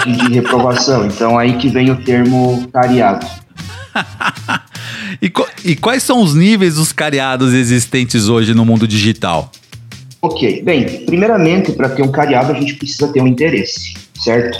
De, 0.03 0.11
de 0.13 0.33
reprovação. 0.33 1.05
Então 1.05 1.39
aí 1.39 1.55
que 1.55 1.69
vem 1.69 1.89
o 1.89 1.95
termo 1.95 2.67
cariado. 2.73 3.25
e, 5.21 5.31
e, 5.63 5.75
quais 5.75 6.03
são 6.03 6.21
os 6.21 6.35
níveis 6.35 6.75
dos 6.75 6.91
cariados 6.91 7.53
existentes 7.53 8.27
hoje 8.27 8.53
no 8.53 8.65
mundo 8.65 8.87
digital? 8.87 9.51
Ok, 10.21 10.63
bem, 10.63 11.05
primeiramente, 11.05 11.71
para 11.71 11.89
ter 11.89 12.01
um 12.01 12.11
cariado, 12.11 12.51
a 12.51 12.55
gente 12.55 12.75
precisa 12.75 13.07
ter 13.07 13.21
um 13.21 13.27
interesse, 13.27 13.93
certo? 14.23 14.57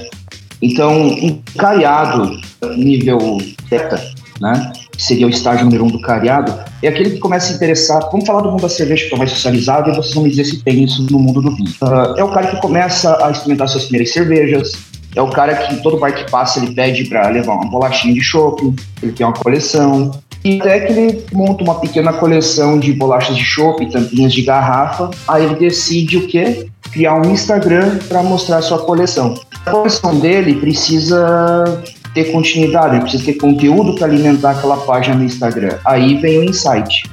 Então, 0.62 1.08
um 1.08 1.42
cariado 1.58 2.40
nível 2.78 3.38
beta, 3.70 4.02
né? 4.40 4.72
Que 4.92 5.04
seria 5.04 5.28
o 5.28 5.30
estágio 5.30 5.66
número 5.66 5.86
um 5.86 5.90
do 5.90 6.00
cariado, 6.02 6.54
é 6.82 6.88
aquele 6.88 7.12
que 7.12 7.20
começa 7.20 7.52
a 7.52 7.56
interessar. 7.56 8.00
Vamos 8.12 8.26
falar 8.26 8.42
do 8.42 8.52
mundo 8.52 8.62
da 8.62 8.70
cerveja, 8.70 9.08
que 9.08 9.16
é 9.16 9.18
mais 9.18 9.32
socializado, 9.32 9.90
e 9.90 9.96
vocês 9.96 10.14
vão 10.14 10.24
me 10.24 10.30
dizer 10.30 10.46
se 10.46 10.64
tem 10.64 10.84
isso 10.84 11.06
no 11.12 11.20
mundo 11.20 11.42
do 11.42 11.56
vinho. 11.56 11.72
Uh, 11.82 12.18
é 12.18 12.24
o 12.24 12.32
cara 12.32 12.48
que 12.48 12.62
começa 12.62 13.26
a 13.26 13.32
experimentar 13.32 13.68
suas 13.68 13.86
primeiras 13.86 14.14
cervejas, 14.14 14.72
é 15.16 15.22
o 15.22 15.30
cara 15.30 15.56
que 15.56 15.78
todo 15.82 15.98
bar 15.98 16.14
que 16.14 16.30
passa 16.30 16.60
ele 16.60 16.76
pede 16.76 17.06
para 17.06 17.30
levar 17.30 17.54
uma 17.54 17.70
bolachinha 17.70 18.14
de 18.14 18.22
chopp, 18.22 18.62
ele 19.02 19.14
tem 19.14 19.26
uma 19.26 19.34
coleção. 19.34 20.12
E 20.44 20.60
até 20.60 20.82
que 20.82 20.94
ele 20.94 21.26
monta 21.32 21.64
uma 21.64 21.80
pequena 21.80 22.14
coleção 22.14 22.78
de 22.78 22.94
bolachas 22.94 23.36
de 23.36 23.44
chopp, 23.44 23.90
tampinhas 23.90 24.34
de 24.34 24.42
garrafa, 24.42 25.10
aí 25.28 25.46
ele 25.46 25.56
decide 25.56 26.18
o 26.18 26.28
quê? 26.28 26.68
Criar 26.92 27.16
um 27.16 27.32
Instagram 27.32 27.98
para 28.08 28.22
mostrar 28.22 28.58
a 28.58 28.62
sua 28.62 28.80
coleção. 28.80 29.34
A 29.66 29.72
coleção 29.72 30.20
dele 30.20 30.56
precisa 30.56 31.82
ter 32.14 32.26
continuidade, 32.26 33.00
precisa 33.02 33.24
ter 33.24 33.34
conteúdo 33.34 33.96
para 33.96 34.06
alimentar 34.06 34.52
aquela 34.52 34.78
página 34.78 35.16
no 35.16 35.24
Instagram. 35.24 35.78
Aí 35.84 36.16
vem 36.18 36.40
o 36.40 36.44
insight. 36.44 37.10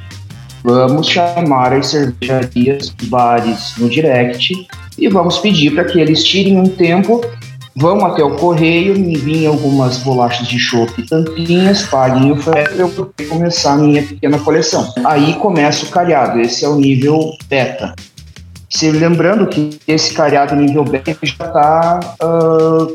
Vamos 0.63 1.09
chamar 1.09 1.73
as 1.73 1.89
cervejarias, 1.89 2.95
bares 3.05 3.75
no 3.79 3.89
direct 3.89 4.67
e 4.99 5.09
vamos 5.09 5.39
pedir 5.39 5.75
para 5.75 5.85
que 5.85 5.99
eles 5.99 6.23
tirem 6.23 6.61
um 6.61 6.67
tempo 6.67 7.21
Vão 7.75 8.05
até 8.05 8.23
o 8.23 8.37
correio, 8.37 8.99
me 8.99 9.15
enviem 9.15 9.47
algumas 9.47 9.97
bolachas 9.99 10.47
de 10.47 10.59
chope 10.59 11.07
tampinhas, 11.09 11.83
paguem 11.85 12.31
o 12.31 12.37
frete 12.37 12.75
para 12.75 12.83
eu 12.83 13.13
começar 13.31 13.73
a 13.73 13.77
minha 13.79 14.03
pequena 14.03 14.39
coleção. 14.39 14.93
Aí 15.05 15.35
começa 15.37 15.87
o 15.87 15.89
cariado, 15.89 16.39
esse 16.39 16.65
é 16.67 16.69
o 16.69 16.77
nível 16.77 17.33
beta. 17.49 17.95
Se 18.69 18.91
lembrando 18.91 19.47
que 19.47 19.79
esse 19.89 20.13
cariado 20.13 20.55
nível 20.55 20.85
beta 20.85 21.17
já 21.23 21.47
está 21.47 22.01
uh, 22.23 22.27
ah, 22.27 22.87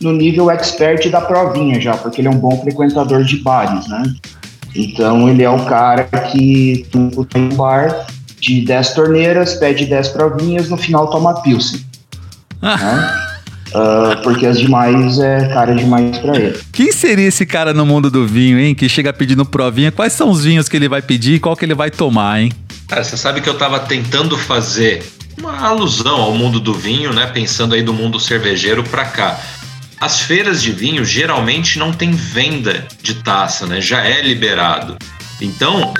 no 0.00 0.12
nível 0.12 0.48
expert 0.48 1.08
da 1.10 1.20
provinha 1.20 1.80
já, 1.80 1.96
porque 1.96 2.20
ele 2.20 2.28
é 2.28 2.30
um 2.30 2.38
bom 2.38 2.56
frequentador 2.62 3.24
de 3.24 3.38
bares, 3.38 3.88
né? 3.88 4.02
Então 4.76 5.28
ele 5.28 5.42
é 5.42 5.50
o 5.50 5.64
cara 5.64 6.04
que 6.04 6.86
tem 6.92 7.42
um 7.42 7.48
bar 7.56 8.06
de 8.40 8.64
10 8.64 8.94
torneiras, 8.94 9.54
pede 9.54 9.86
10 9.86 10.08
provinhas, 10.10 10.68
no 10.68 10.76
final 10.76 11.10
toma 11.10 11.42
pilsen. 11.42 11.80
né? 12.62 13.22
Uh, 13.68 14.22
porque 14.22 14.46
as 14.46 14.58
demais 14.58 15.18
é 15.18 15.48
cara 15.48 15.74
demais 15.74 16.16
para 16.18 16.36
ele. 16.36 16.58
Quem 16.72 16.90
seria 16.90 17.26
esse 17.26 17.44
cara 17.44 17.74
no 17.74 17.84
mundo 17.84 18.10
do 18.10 18.26
vinho, 18.26 18.58
hein? 18.58 18.74
Que 18.74 18.88
chega 18.88 19.12
pedindo 19.12 19.44
provinha. 19.44 19.92
Quais 19.92 20.12
são 20.12 20.30
os 20.30 20.44
vinhos 20.44 20.68
que 20.68 20.76
ele 20.76 20.88
vai 20.88 21.02
pedir 21.02 21.34
e 21.34 21.40
qual 21.40 21.56
que 21.56 21.64
ele 21.64 21.74
vai 21.74 21.90
tomar, 21.90 22.40
hein? 22.40 22.52
Cara, 22.88 23.04
você 23.04 23.16
sabe 23.16 23.40
que 23.40 23.48
eu 23.48 23.58
tava 23.58 23.80
tentando 23.80 24.38
fazer 24.38 25.04
uma 25.38 25.58
alusão 25.58 26.20
ao 26.20 26.34
mundo 26.34 26.58
do 26.58 26.72
vinho, 26.72 27.12
né? 27.12 27.26
Pensando 27.26 27.74
aí 27.74 27.82
do 27.82 27.92
mundo 27.92 28.18
cervejeiro 28.18 28.82
para 28.82 29.04
cá. 29.04 29.38
As 30.00 30.20
feiras 30.20 30.62
de 30.62 30.72
vinho 30.72 31.04
geralmente 31.04 31.78
não 31.78 31.92
tem 31.92 32.12
venda 32.12 32.86
de 33.02 33.14
taça, 33.14 33.66
né? 33.66 33.80
Já 33.80 34.04
é 34.04 34.22
liberado. 34.22 34.96
Então, 35.40 35.94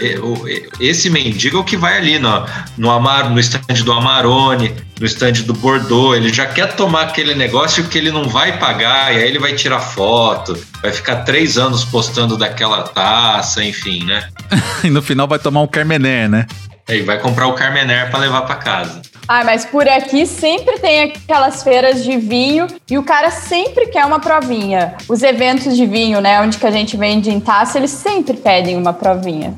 esse 0.80 1.09
mendigo 1.09 1.59
é 1.59 1.61
o 1.61 1.64
que 1.64 1.76
vai 1.76 1.97
ali 1.97 2.18
no, 2.18 2.45
no, 2.76 3.00
no 3.30 3.40
stand 3.40 3.85
do 3.85 3.92
Amarone, 3.92 4.75
no 4.99 5.07
stand 5.07 5.45
do 5.45 5.54
Bordeaux. 5.54 6.16
Ele 6.16 6.33
já 6.33 6.47
quer 6.47 6.75
tomar 6.75 7.02
aquele 7.02 7.35
negócio 7.35 7.85
que 7.85 7.97
ele 7.97 8.11
não 8.11 8.25
vai 8.28 8.59
pagar, 8.59 9.14
e 9.14 9.18
aí 9.18 9.28
ele 9.28 9.38
vai 9.38 9.54
tirar 9.54 9.80
foto, 9.80 10.59
vai 10.83 10.92
ficar 10.92 11.16
três 11.16 11.57
anos 11.57 11.85
postando 11.85 12.37
daquela 12.37 12.83
taça, 12.83 13.64
enfim, 13.64 14.04
né? 14.04 14.28
e 14.83 14.90
no 14.90 15.00
final 15.02 15.28
vai 15.28 15.38
tomar 15.38 15.62
um 15.62 15.66
Carmener, 15.66 16.28
né? 16.28 16.47
E 16.88 17.02
vai 17.02 17.18
comprar 17.18 17.47
o 17.47 17.52
Carmener 17.52 18.11
para 18.11 18.21
levar 18.21 18.42
para 18.42 18.57
casa. 18.57 19.02
Ah, 19.28 19.44
mas 19.44 19.66
por 19.66 19.87
aqui 19.87 20.25
sempre 20.25 20.78
tem 20.78 21.02
aquelas 21.02 21.62
feiras 21.62 22.02
de 22.02 22.16
vinho 22.16 22.66
e 22.90 22.97
o 22.97 23.02
cara 23.02 23.30
sempre 23.30 23.88
quer 23.88 24.06
uma 24.06 24.18
provinha. 24.18 24.94
Os 25.06 25.23
eventos 25.23 25.76
de 25.76 25.85
vinho, 25.85 26.18
né, 26.18 26.40
onde 26.40 26.56
que 26.56 26.66
a 26.66 26.70
gente 26.70 26.97
vende 26.97 27.30
em 27.30 27.38
taça, 27.38 27.76
eles 27.76 27.90
sempre 27.90 28.38
pedem 28.38 28.75
uma 28.75 28.94
provinha. 28.94 29.54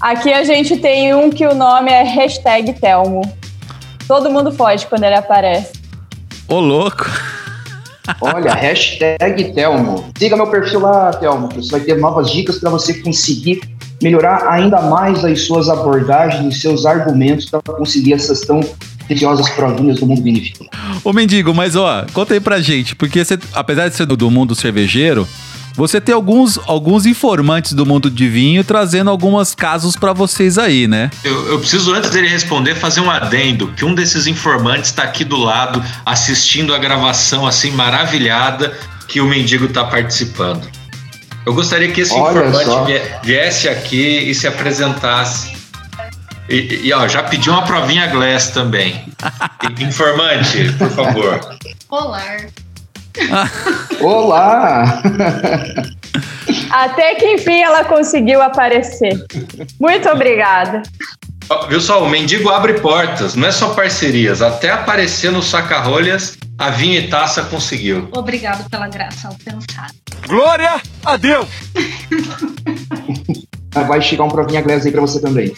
Aqui 0.00 0.32
a 0.32 0.42
gente 0.42 0.76
tem 0.78 1.14
um 1.14 1.30
que 1.30 1.46
o 1.46 1.54
nome 1.54 1.88
é 1.88 2.02
hashtag 2.02 2.72
Telmo. 2.72 3.22
Todo 4.08 4.28
mundo 4.28 4.50
foge 4.50 4.84
quando 4.88 5.04
ele 5.04 5.14
aparece. 5.14 5.74
Ô, 6.48 6.58
louco! 6.58 7.06
Olha, 8.20 8.54
hashtag 8.58 9.52
Telmo. 9.52 10.04
Siga 10.18 10.36
meu 10.36 10.48
perfil 10.48 10.80
lá, 10.80 11.12
Telmo, 11.12 11.48
que 11.48 11.58
você 11.58 11.70
vai 11.70 11.80
ter 11.80 11.96
novas 11.96 12.28
dicas 12.28 12.58
para 12.58 12.70
você 12.70 12.94
conseguir 12.94 13.60
melhorar 14.02 14.48
ainda 14.48 14.82
mais 14.82 15.24
as 15.24 15.42
suas 15.42 15.68
abordagens 15.68 16.56
e 16.56 16.60
seus 16.60 16.84
argumentos 16.84 17.48
para 17.48 17.60
conseguir 17.62 18.14
essas 18.14 18.40
tão 18.40 18.60
preciosas 19.06 19.48
provinhas 19.50 19.98
do 20.00 20.06
mundo 20.06 20.22
benéfico. 20.22 20.66
Ô 21.02 21.12
Mendigo, 21.12 21.54
mas 21.54 21.76
ó, 21.76 22.04
conta 22.12 22.34
aí 22.34 22.40
pra 22.40 22.60
gente, 22.60 22.94
porque 22.94 23.24
você, 23.24 23.38
apesar 23.52 23.88
de 23.88 23.96
ser 23.96 24.06
do, 24.06 24.16
do 24.16 24.30
mundo 24.30 24.54
cervejeiro, 24.54 25.26
você 25.76 26.00
tem 26.00 26.14
alguns, 26.14 26.58
alguns 26.66 27.04
informantes 27.04 27.74
do 27.74 27.84
mundo 27.84 28.10
de 28.10 28.28
vinho 28.28 28.64
trazendo 28.64 29.10
alguns 29.10 29.54
casos 29.54 29.94
para 29.94 30.14
vocês 30.14 30.56
aí, 30.56 30.88
né? 30.88 31.10
Eu, 31.22 31.48
eu, 31.48 31.58
preciso, 31.58 31.92
antes 31.92 32.10
dele 32.10 32.28
responder, 32.28 32.74
fazer 32.74 33.00
um 33.00 33.10
adendo: 33.10 33.68
que 33.76 33.84
um 33.84 33.94
desses 33.94 34.26
informantes 34.26 34.88
está 34.88 35.02
aqui 35.02 35.22
do 35.22 35.36
lado, 35.36 35.84
assistindo 36.04 36.74
a 36.74 36.78
gravação 36.78 37.46
assim, 37.46 37.70
maravilhada, 37.72 38.72
que 39.06 39.20
o 39.20 39.26
mendigo 39.26 39.66
está 39.66 39.84
participando. 39.84 40.66
Eu 41.44 41.52
gostaria 41.52 41.92
que 41.92 42.00
esse 42.00 42.14
Olha 42.14 42.48
informante 42.48 42.64
só. 42.64 42.86
viesse 43.22 43.68
aqui 43.68 44.30
e 44.30 44.34
se 44.34 44.46
apresentasse 44.48 45.55
e, 46.48 46.86
e, 46.86 46.92
ó, 46.92 47.08
já 47.08 47.22
pediu 47.22 47.52
uma 47.52 47.64
provinha 47.64 48.06
Glass 48.06 48.50
também. 48.50 49.04
Informante, 49.80 50.72
por 50.78 50.90
favor. 50.90 51.40
Olá. 51.88 52.36
Olá! 54.00 55.02
Até 56.70 57.14
que 57.14 57.26
enfim 57.32 57.62
ela 57.62 57.84
conseguiu 57.84 58.42
aparecer. 58.42 59.24
Muito 59.80 60.08
obrigada. 60.08 60.82
Viu 61.68 61.80
só, 61.80 62.02
o 62.02 62.10
mendigo 62.10 62.50
abre 62.50 62.74
portas, 62.74 63.36
não 63.36 63.48
é 63.48 63.52
só 63.52 63.72
parcerias, 63.72 64.42
até 64.42 64.70
aparecer 64.70 65.30
no 65.30 65.42
saca-rolhas, 65.42 66.36
a 66.58 66.70
vinha 66.70 66.98
e 66.98 67.08
taça 67.08 67.44
conseguiu. 67.44 68.08
Obrigado 68.12 68.68
pela 68.68 68.88
graça 68.88 69.28
alcançada. 69.28 69.94
Glória 70.26 70.80
a 71.04 71.16
Deus! 71.16 71.46
Vai 73.86 74.00
chegar 74.00 74.24
um 74.24 74.28
provinha 74.28 74.62
Glass 74.62 74.86
aí 74.86 74.92
pra 74.92 75.02
você 75.02 75.20
também. 75.20 75.54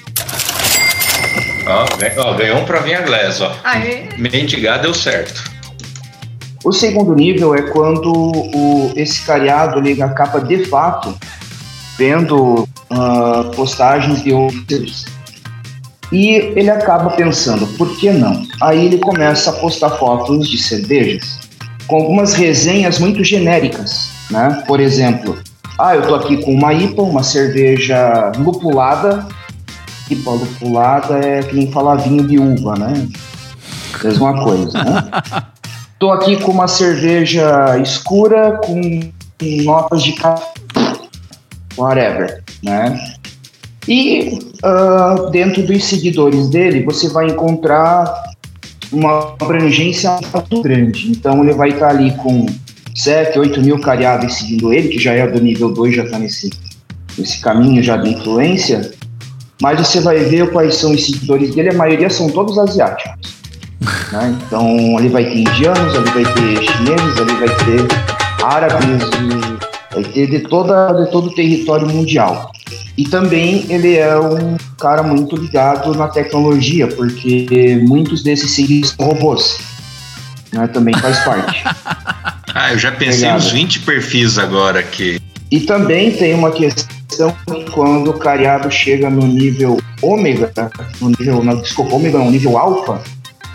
Ó, 2.17 2.35
ganhou 2.35 2.59
um 2.59 2.65
provinha 2.65 3.03
Glass, 3.03 3.41
ó. 3.41 3.55
Aê. 3.65 4.09
Mendigar 4.17 4.81
deu 4.81 4.95
certo. 4.95 5.59
O 6.65 6.73
segundo 6.73 7.15
nível 7.15 7.55
é 7.55 7.63
quando 7.63 8.13
o, 8.13 8.93
esse 8.97 9.25
cariado 9.25 9.79
ele 9.87 10.03
acaba 10.03 10.41
de 10.41 10.65
fato 10.65 11.17
vendo 11.97 12.69
uh, 12.91 13.51
postagens 13.55 14.23
de 14.23 14.33
outros 14.33 15.05
e 16.11 16.35
ele 16.57 16.71
acaba 16.71 17.11
pensando, 17.11 17.67
por 17.77 17.97
que 17.97 18.11
não? 18.11 18.43
Aí 18.61 18.87
ele 18.87 18.99
começa 18.99 19.51
a 19.51 19.53
postar 19.55 19.91
fotos 19.91 20.49
de 20.49 20.59
cervejas 20.59 21.39
com 21.87 21.97
algumas 21.97 22.35
resenhas 22.35 22.99
muito 22.99 23.23
genéricas, 23.23 24.11
né? 24.31 24.63
Por 24.67 24.81
exemplo, 24.81 25.39
ah, 25.79 25.95
eu 25.95 26.07
tô 26.07 26.15
aqui 26.15 26.39
com 26.39 26.53
uma 26.53 26.73
IPA, 26.73 27.03
uma 27.03 27.23
cerveja 27.23 28.33
lupulada 28.39 29.27
e 30.11 30.17
Paulo 30.17 30.47
Pulada 30.59 31.19
é 31.19 31.43
que 31.43 31.55
nem 31.55 31.71
falar 31.71 31.97
vinho 31.97 32.27
de 32.27 32.39
uva, 32.39 32.75
né? 32.79 33.09
Mesma 34.03 34.43
coisa, 34.43 34.83
né? 34.83 35.11
Tô 35.99 36.13
aqui 36.13 36.37
com 36.37 36.53
uma 36.53 36.69
cerveja 36.69 37.77
escura 37.79 38.61
com 38.65 39.01
notas 39.65 40.03
de 40.03 40.13
café, 40.13 40.53
whatever, 41.77 42.43
né? 42.63 43.15
E 43.89 44.39
uh, 44.63 45.31
dentro 45.31 45.67
dos 45.67 45.85
seguidores 45.85 46.49
dele, 46.51 46.85
você 46.85 47.09
vai 47.09 47.27
encontrar 47.27 48.13
uma 48.93 49.35
abrangência 49.41 50.19
muito 50.33 50.63
grande. 50.63 51.11
Então 51.11 51.43
ele 51.43 51.55
vai 51.55 51.71
estar 51.71 51.89
ali 51.89 52.13
com 52.17 52.47
7, 52.95 53.39
8 53.39 53.61
mil 53.63 53.81
cariados 53.81 54.35
seguindo 54.35 54.73
ele, 54.73 54.89
que 54.89 54.99
já 54.99 55.13
é 55.13 55.27
do 55.27 55.41
nível 55.41 55.73
2, 55.73 55.97
já 55.97 56.05
está 56.05 56.19
nesse, 56.19 56.51
nesse 57.17 57.41
caminho 57.41 57.83
já 57.83 57.97
de 57.97 58.11
influência. 58.11 58.93
Mas 59.61 59.79
você 59.79 60.01
vai 60.01 60.19
ver 60.19 60.51
quais 60.51 60.77
são 60.77 60.93
os 60.93 61.05
seguidores 61.05 61.55
dele, 61.55 61.71
a 61.71 61.75
maioria 61.75 62.09
são 62.09 62.31
todos 62.31 62.59
asiáticos. 62.59 63.39
Né? 64.11 64.37
Então 64.47 64.97
ali 64.97 65.09
vai 65.09 65.25
ter 65.25 65.39
indianos, 65.39 65.95
ali 65.95 66.11
vai 66.11 66.35
ter 66.35 66.63
chineses, 66.65 67.21
ali 67.21 67.33
vai 67.35 67.49
ter 67.49 68.45
árabes, 68.45 69.05
vai 69.93 70.03
ter 70.03 70.27
de, 70.27 70.41
toda, 70.49 70.93
de 70.93 71.11
todo 71.13 71.29
o 71.29 71.35
território 71.35 71.87
mundial. 71.87 72.51
E 72.97 73.05
também 73.05 73.65
ele 73.69 73.97
é 73.97 74.19
um 74.19 74.57
cara 74.81 75.05
muito 75.05 75.37
ligado 75.37 75.95
na 75.95 76.09
tecnologia, 76.09 76.89
porque 76.89 77.81
muitos 77.87 78.25
desses 78.25 78.51
seguidores 78.51 78.97
são 78.99 79.07
robôs. 79.07 79.59
Né? 80.53 80.67
Também 80.67 80.95
faz 80.95 81.19
parte. 81.21 81.63
ah, 82.55 82.73
eu 82.73 82.79
já 82.79 82.91
pensei 82.91 83.31
nos 83.31 83.53
20 83.53 83.81
perfis 83.81 84.39
agora 84.39 84.81
aqui. 84.81 85.21
E 85.51 85.61
também 85.61 86.11
tem 86.11 86.35
uma 86.35 86.51
questão 86.51 86.98
quando 87.73 88.11
o 88.11 88.19
cariado 88.19 88.71
chega 88.71 89.11
no 89.11 89.27
nível 89.27 89.79
ômega, 90.03 90.53
no 91.01 91.11
nível, 91.11 91.43
não, 91.43 91.61
desculpa, 91.61 91.95
ômega 91.95 92.19
no 92.19 92.31
nível 92.31 92.57
alfa, 92.57 93.01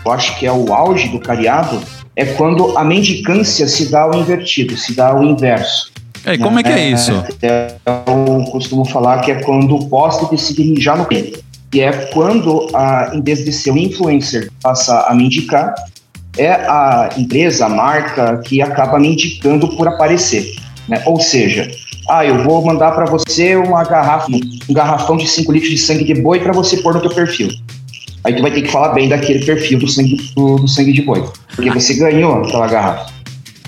eu 0.04 0.12
acho 0.12 0.38
que 0.38 0.46
é 0.46 0.52
o 0.52 0.72
auge 0.72 1.08
do 1.08 1.18
cariado, 1.18 1.80
é 2.16 2.24
quando 2.24 2.76
a 2.76 2.84
mendicância 2.84 3.66
se 3.66 3.90
dá 3.90 4.02
ao 4.02 4.14
invertido, 4.14 4.76
se 4.76 4.94
dá 4.94 5.08
ao 5.08 5.22
inverso. 5.22 5.92
É, 6.24 6.38
como 6.38 6.58
é 6.58 6.62
que 6.62 6.70
é 6.70 6.88
isso? 6.88 7.12
É, 7.42 7.74
eu 7.86 8.44
costumo 8.50 8.84
falar 8.84 9.20
que 9.20 9.30
é 9.30 9.42
quando 9.42 9.74
o 9.76 9.88
poste 9.88 10.30
decide 10.30 10.80
já 10.80 10.96
no 10.96 11.04
cliente. 11.04 11.44
E 11.72 11.80
é 11.80 11.90
quando, 12.12 12.68
a, 12.72 13.10
em 13.14 13.20
vez 13.20 13.44
de 13.44 13.52
ser 13.52 13.72
o 13.72 13.76
influencer 13.76 14.50
passa 14.62 15.06
a 15.08 15.14
me 15.14 15.24
indicar, 15.24 15.74
é 16.38 16.50
a 16.50 17.10
empresa, 17.16 17.66
a 17.66 17.68
marca 17.68 18.38
que 18.38 18.62
acaba 18.62 18.98
me 18.98 19.08
indicando 19.08 19.68
por 19.76 19.86
aparecer. 19.88 20.54
Né? 20.88 21.02
Ou 21.04 21.20
seja, 21.20 21.70
ah, 22.08 22.24
eu 22.24 22.44
vou 22.44 22.64
mandar 22.64 22.92
para 22.92 23.06
você 23.06 23.56
uma 23.56 23.84
garrafa, 23.84 24.26
um 24.30 24.74
garrafão 24.74 25.16
de 25.16 25.26
5 25.26 25.50
litros 25.52 25.70
de 25.70 25.78
sangue 25.78 26.04
de 26.04 26.14
boi 26.14 26.40
para 26.40 26.52
você 26.52 26.76
pôr 26.78 26.94
no 26.94 27.00
teu 27.00 27.10
perfil. 27.10 27.48
Aí 28.24 28.34
tu 28.34 28.42
vai 28.42 28.50
ter 28.50 28.62
que 28.62 28.70
falar 28.70 28.90
bem 28.94 29.08
daquele 29.08 29.44
perfil 29.44 29.78
do 29.78 29.88
sangue, 29.88 30.16
do, 30.34 30.56
do 30.56 30.68
sangue 30.68 30.92
de 30.92 31.02
boi, 31.02 31.24
porque 31.54 31.70
você 31.70 31.94
ganhou 31.94 32.42
aquela 32.42 32.66
garrafa. 32.66 33.12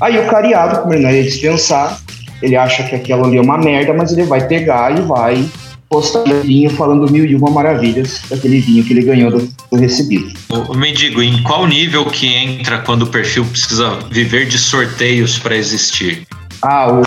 Aí 0.00 0.18
o 0.18 0.26
cariado, 0.26 0.82
como 0.82 0.94
ele 0.94 1.02
não 1.02 1.10
ia 1.10 1.22
dispensar, 1.22 1.98
ele 2.42 2.56
acha 2.56 2.82
que 2.82 2.94
aquela 2.94 3.26
ali 3.26 3.38
é 3.38 3.40
uma 3.40 3.58
merda, 3.58 3.94
mas 3.94 4.12
ele 4.12 4.24
vai 4.24 4.46
pegar 4.46 4.96
e 4.96 5.00
vai 5.02 5.48
postar 5.88 6.24
vinho 6.42 6.68
falando 6.70 7.10
mil 7.10 7.24
e 7.24 7.34
uma 7.34 7.50
maravilhas 7.50 8.20
daquele 8.28 8.60
vinho 8.60 8.84
que 8.84 8.92
ele 8.92 9.02
ganhou 9.02 9.30
do, 9.30 9.48
do 9.70 9.78
recebido. 9.78 10.32
O 10.50 10.74
mendigo, 10.74 11.22
em 11.22 11.42
qual 11.42 11.66
nível 11.66 12.04
que 12.06 12.26
entra 12.26 12.78
quando 12.78 13.02
o 13.02 13.06
perfil 13.06 13.44
precisa 13.44 13.98
viver 14.10 14.46
de 14.46 14.58
sorteios 14.58 15.38
para 15.38 15.56
existir? 15.56 16.26
Ah, 16.62 16.92
o, 16.92 17.02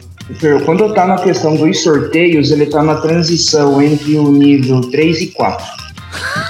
quando 0.65 0.86
está 0.86 1.07
na 1.07 1.17
questão 1.17 1.55
dos 1.55 1.81
sorteios, 1.81 2.51
ele 2.51 2.65
está 2.65 2.83
na 2.83 2.95
transição 2.95 3.81
entre 3.81 4.17
o 4.17 4.31
nível 4.31 4.81
3 4.81 5.21
e 5.21 5.27
4. 5.27 5.65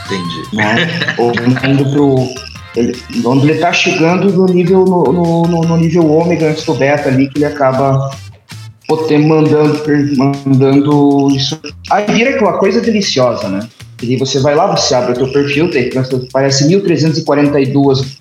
Entendi. 0.05 0.55
Né? 0.55 1.15
Ou 1.17 1.31
indo 1.69 1.85
pro. 1.91 2.49
Ele, 2.75 2.95
onde 3.25 3.45
ele 3.45 3.53
está 3.53 3.73
chegando 3.73 4.31
no 4.31 4.45
nível 4.45 4.85
no, 4.85 5.11
no, 5.11 5.61
no, 5.63 5.77
nível 5.77 6.09
ômega 6.11 6.49
antes 6.49 6.65
do 6.65 6.75
beta 6.75 7.09
ali, 7.09 7.27
que 7.27 7.39
ele 7.39 7.45
acaba 7.45 8.11
poder 8.87 9.19
mandando, 9.19 9.81
mandando 10.45 11.31
isso. 11.31 11.59
Aí 11.89 12.05
vira 12.11 12.31
aquela 12.31 12.53
coisa 12.57 12.79
deliciosa, 12.79 13.47
né? 13.47 13.67
E 14.01 14.15
você 14.17 14.39
vai 14.39 14.55
lá, 14.55 14.67
você 14.67 14.93
abre 14.95 15.11
o 15.11 15.15
teu 15.15 15.31
perfil, 15.31 15.69
tem, 15.69 15.89
parece 16.31 16.67
1342 16.67 18.18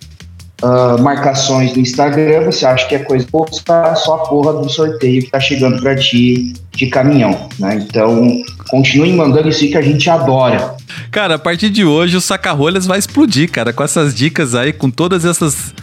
uh, 0.62 1.00
marcações 1.00 1.74
no 1.74 1.80
Instagram, 1.80 2.44
você 2.44 2.66
acha 2.66 2.86
que 2.86 2.94
é 2.94 2.98
coisa 2.98 3.26
pouca, 3.30 3.52
só 3.94 4.14
a 4.14 4.18
porra 4.28 4.52
do 4.54 4.68
sorteio 4.68 5.22
que 5.22 5.30
tá 5.30 5.40
chegando 5.40 5.80
para 5.80 5.96
ti 5.96 6.54
de 6.72 6.86
caminhão, 6.86 7.48
né? 7.58 7.74
Então, 7.74 8.42
continue 8.68 9.12
mandando 9.12 9.48
isso 9.48 9.64
aí 9.64 9.70
que 9.70 9.76
a 9.76 9.82
gente 9.82 10.08
adora. 10.08 10.76
Cara, 11.10 11.34
a 11.34 11.38
partir 11.38 11.70
de 11.70 11.84
hoje 11.84 12.16
o 12.16 12.20
Saca-Rolhas 12.20 12.86
vai 12.86 12.98
explodir, 12.98 13.50
cara, 13.50 13.72
com 13.72 13.82
essas 13.82 14.14
dicas 14.14 14.54
aí, 14.54 14.72
com 14.72 14.90
todas 14.90 15.24
essas 15.24 15.74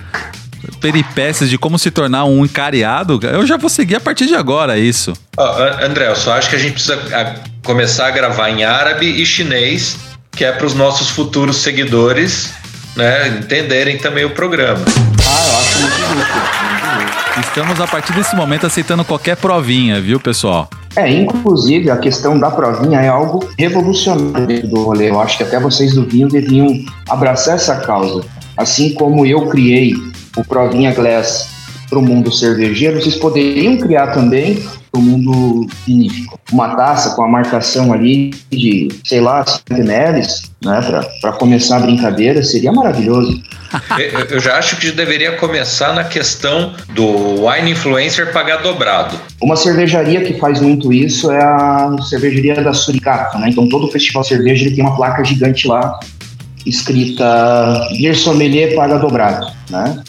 peripécias 0.82 1.50
de 1.50 1.58
como 1.58 1.78
se 1.78 1.92
tornar 1.92 2.26
um 2.26 2.44
encariado, 2.44 3.20
eu 3.24 3.46
já 3.46 3.58
vou 3.58 3.70
seguir 3.70 3.96
a 3.96 4.00
partir 4.00 4.26
de 4.26 4.36
agora 4.36 4.78
isso. 4.78 5.14
Oh, 5.38 5.86
André, 5.86 6.08
eu 6.08 6.16
só 6.16 6.34
acho 6.34 6.50
que 6.50 6.56
a 6.56 6.60
gente 6.60 6.74
precisa 6.74 6.98
começar 7.64 8.08
a 8.08 8.12
gravar 8.12 8.50
em 8.50 8.64
árabe 8.64 9.06
e 9.06 9.26
chinês, 9.26 9.98
que 10.32 10.44
é 10.44 10.52
para 10.52 10.66
os 10.66 10.74
nossos 10.74 11.10
futuros 11.10 11.58
seguidores 11.58 12.52
né, 12.96 13.40
entenderem 13.40 13.98
também 13.98 14.26
o 14.26 14.30
programa. 14.32 14.84
Ah, 15.28 15.48
eu 15.48 15.58
acho 15.58 15.80
muito 15.80 15.96
justo. 15.96 16.76
Estamos 17.40 17.82
a 17.82 17.88
partir 17.88 18.14
desse 18.14 18.36
momento 18.36 18.66
aceitando 18.66 19.04
qualquer 19.04 19.36
provinha, 19.36 20.00
viu, 20.00 20.20
pessoal? 20.20 20.70
É, 20.96 21.12
inclusive 21.12 21.92
a 21.92 21.98
questão 21.98 22.40
da 22.40 22.50
provinha 22.50 23.02
é 23.02 23.10
algo 23.10 23.50
revolucionário 23.60 24.66
do 24.68 24.84
rolê. 24.84 25.10
Eu 25.10 25.20
acho 25.20 25.38
que 25.38 25.44
até 25.44 25.60
vocês 25.60 25.94
do 25.94 26.06
vinho 26.06 26.30
deviam 26.30 26.68
abraçar 27.10 27.56
essa 27.56 27.76
causa. 27.82 28.24
Assim 28.56 28.94
como 28.94 29.26
eu 29.26 29.48
criei 29.48 29.94
o 30.38 30.46
Provinha 30.46 30.94
Glass 30.94 31.50
para 31.90 32.00
o 32.00 32.02
mundo 32.02 32.32
cervejeiro, 32.32 33.02
vocês 33.02 33.18
poderiam 33.18 33.78
criar 33.78 34.08
também 34.08 34.64
para 34.90 35.00
o 35.00 35.02
mundo 35.02 35.68
vinífico. 35.86 36.40
Uma 36.52 36.76
taça 36.76 37.16
com 37.16 37.24
a 37.24 37.28
marcação 37.28 37.92
ali 37.92 38.32
de, 38.50 38.88
sei 39.04 39.20
lá, 39.20 39.46
100 39.46 39.80
ml, 39.80 40.26
né, 40.66 40.82
para 41.22 41.32
começar 41.34 41.78
a 41.78 41.80
brincadeira, 41.82 42.44
seria 42.44 42.72
maravilhoso. 42.72 43.42
Eu 44.30 44.40
já 44.40 44.58
acho 44.58 44.78
que 44.78 44.92
deveria 44.92 45.34
começar 45.38 45.94
na 45.94 46.04
questão 46.04 46.74
do 46.90 47.48
wine 47.48 47.72
influencer 47.72 48.34
pagar 48.34 48.58
dobrado. 48.58 49.20
Uma 49.42 49.56
cervejaria 49.56 50.24
que 50.24 50.40
faz 50.40 50.60
muito 50.60 50.92
isso 50.92 51.32
é 51.32 51.42
a 51.42 51.96
cervejaria 52.10 52.56
da 52.56 52.74
Suricato, 52.74 53.38
né? 53.38 53.50
Então 53.50 53.70
todo 53.70 53.92
festival 53.92 54.24
cerveja 54.24 54.66
ele 54.66 54.76
tem 54.76 54.84
uma 54.84 54.96
placa 54.96 55.24
gigante 55.24 55.68
lá 55.68 56.00
escrita 56.66 57.88
Beer 57.92 58.18
Sommelier 58.18 58.76
paga 58.76 58.98
dobrado, 58.98 59.48
né? 59.70 60.02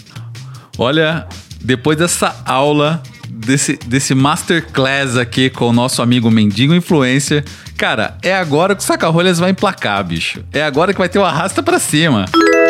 Olha, 0.79 1.27
depois 1.61 1.99
dessa 1.99 2.35
aula, 2.47 3.03
desse, 3.29 3.79
desse 3.87 4.15
masterclass 4.15 5.17
aqui 5.17 5.51
com 5.51 5.69
o 5.69 5.73
nosso 5.73 6.01
amigo 6.01 6.31
Mendigo 6.31 6.75
Influencer, 6.75 7.45
cara, 7.77 8.17
é 8.23 8.35
agora 8.35 8.75
que 8.75 8.83
o 8.83 8.85
Saca-Rolhas 8.85 9.39
vai 9.39 9.51
emplacar, 9.51 10.03
bicho. 10.03 10.45
É 10.53 10.63
agora 10.63 10.93
que 10.93 10.99
vai 10.99 11.09
ter 11.09 11.19
o 11.19 11.25
arrasta 11.25 11.63
pra 11.63 11.79
cima. 11.79 12.25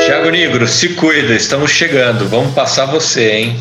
Thiago 0.04 0.30
Negro, 0.30 0.66
se 0.66 0.90
cuida, 0.90 1.34
estamos 1.34 1.70
chegando. 1.70 2.28
Vamos 2.28 2.52
passar 2.52 2.86
você, 2.86 3.30
hein? 3.30 3.58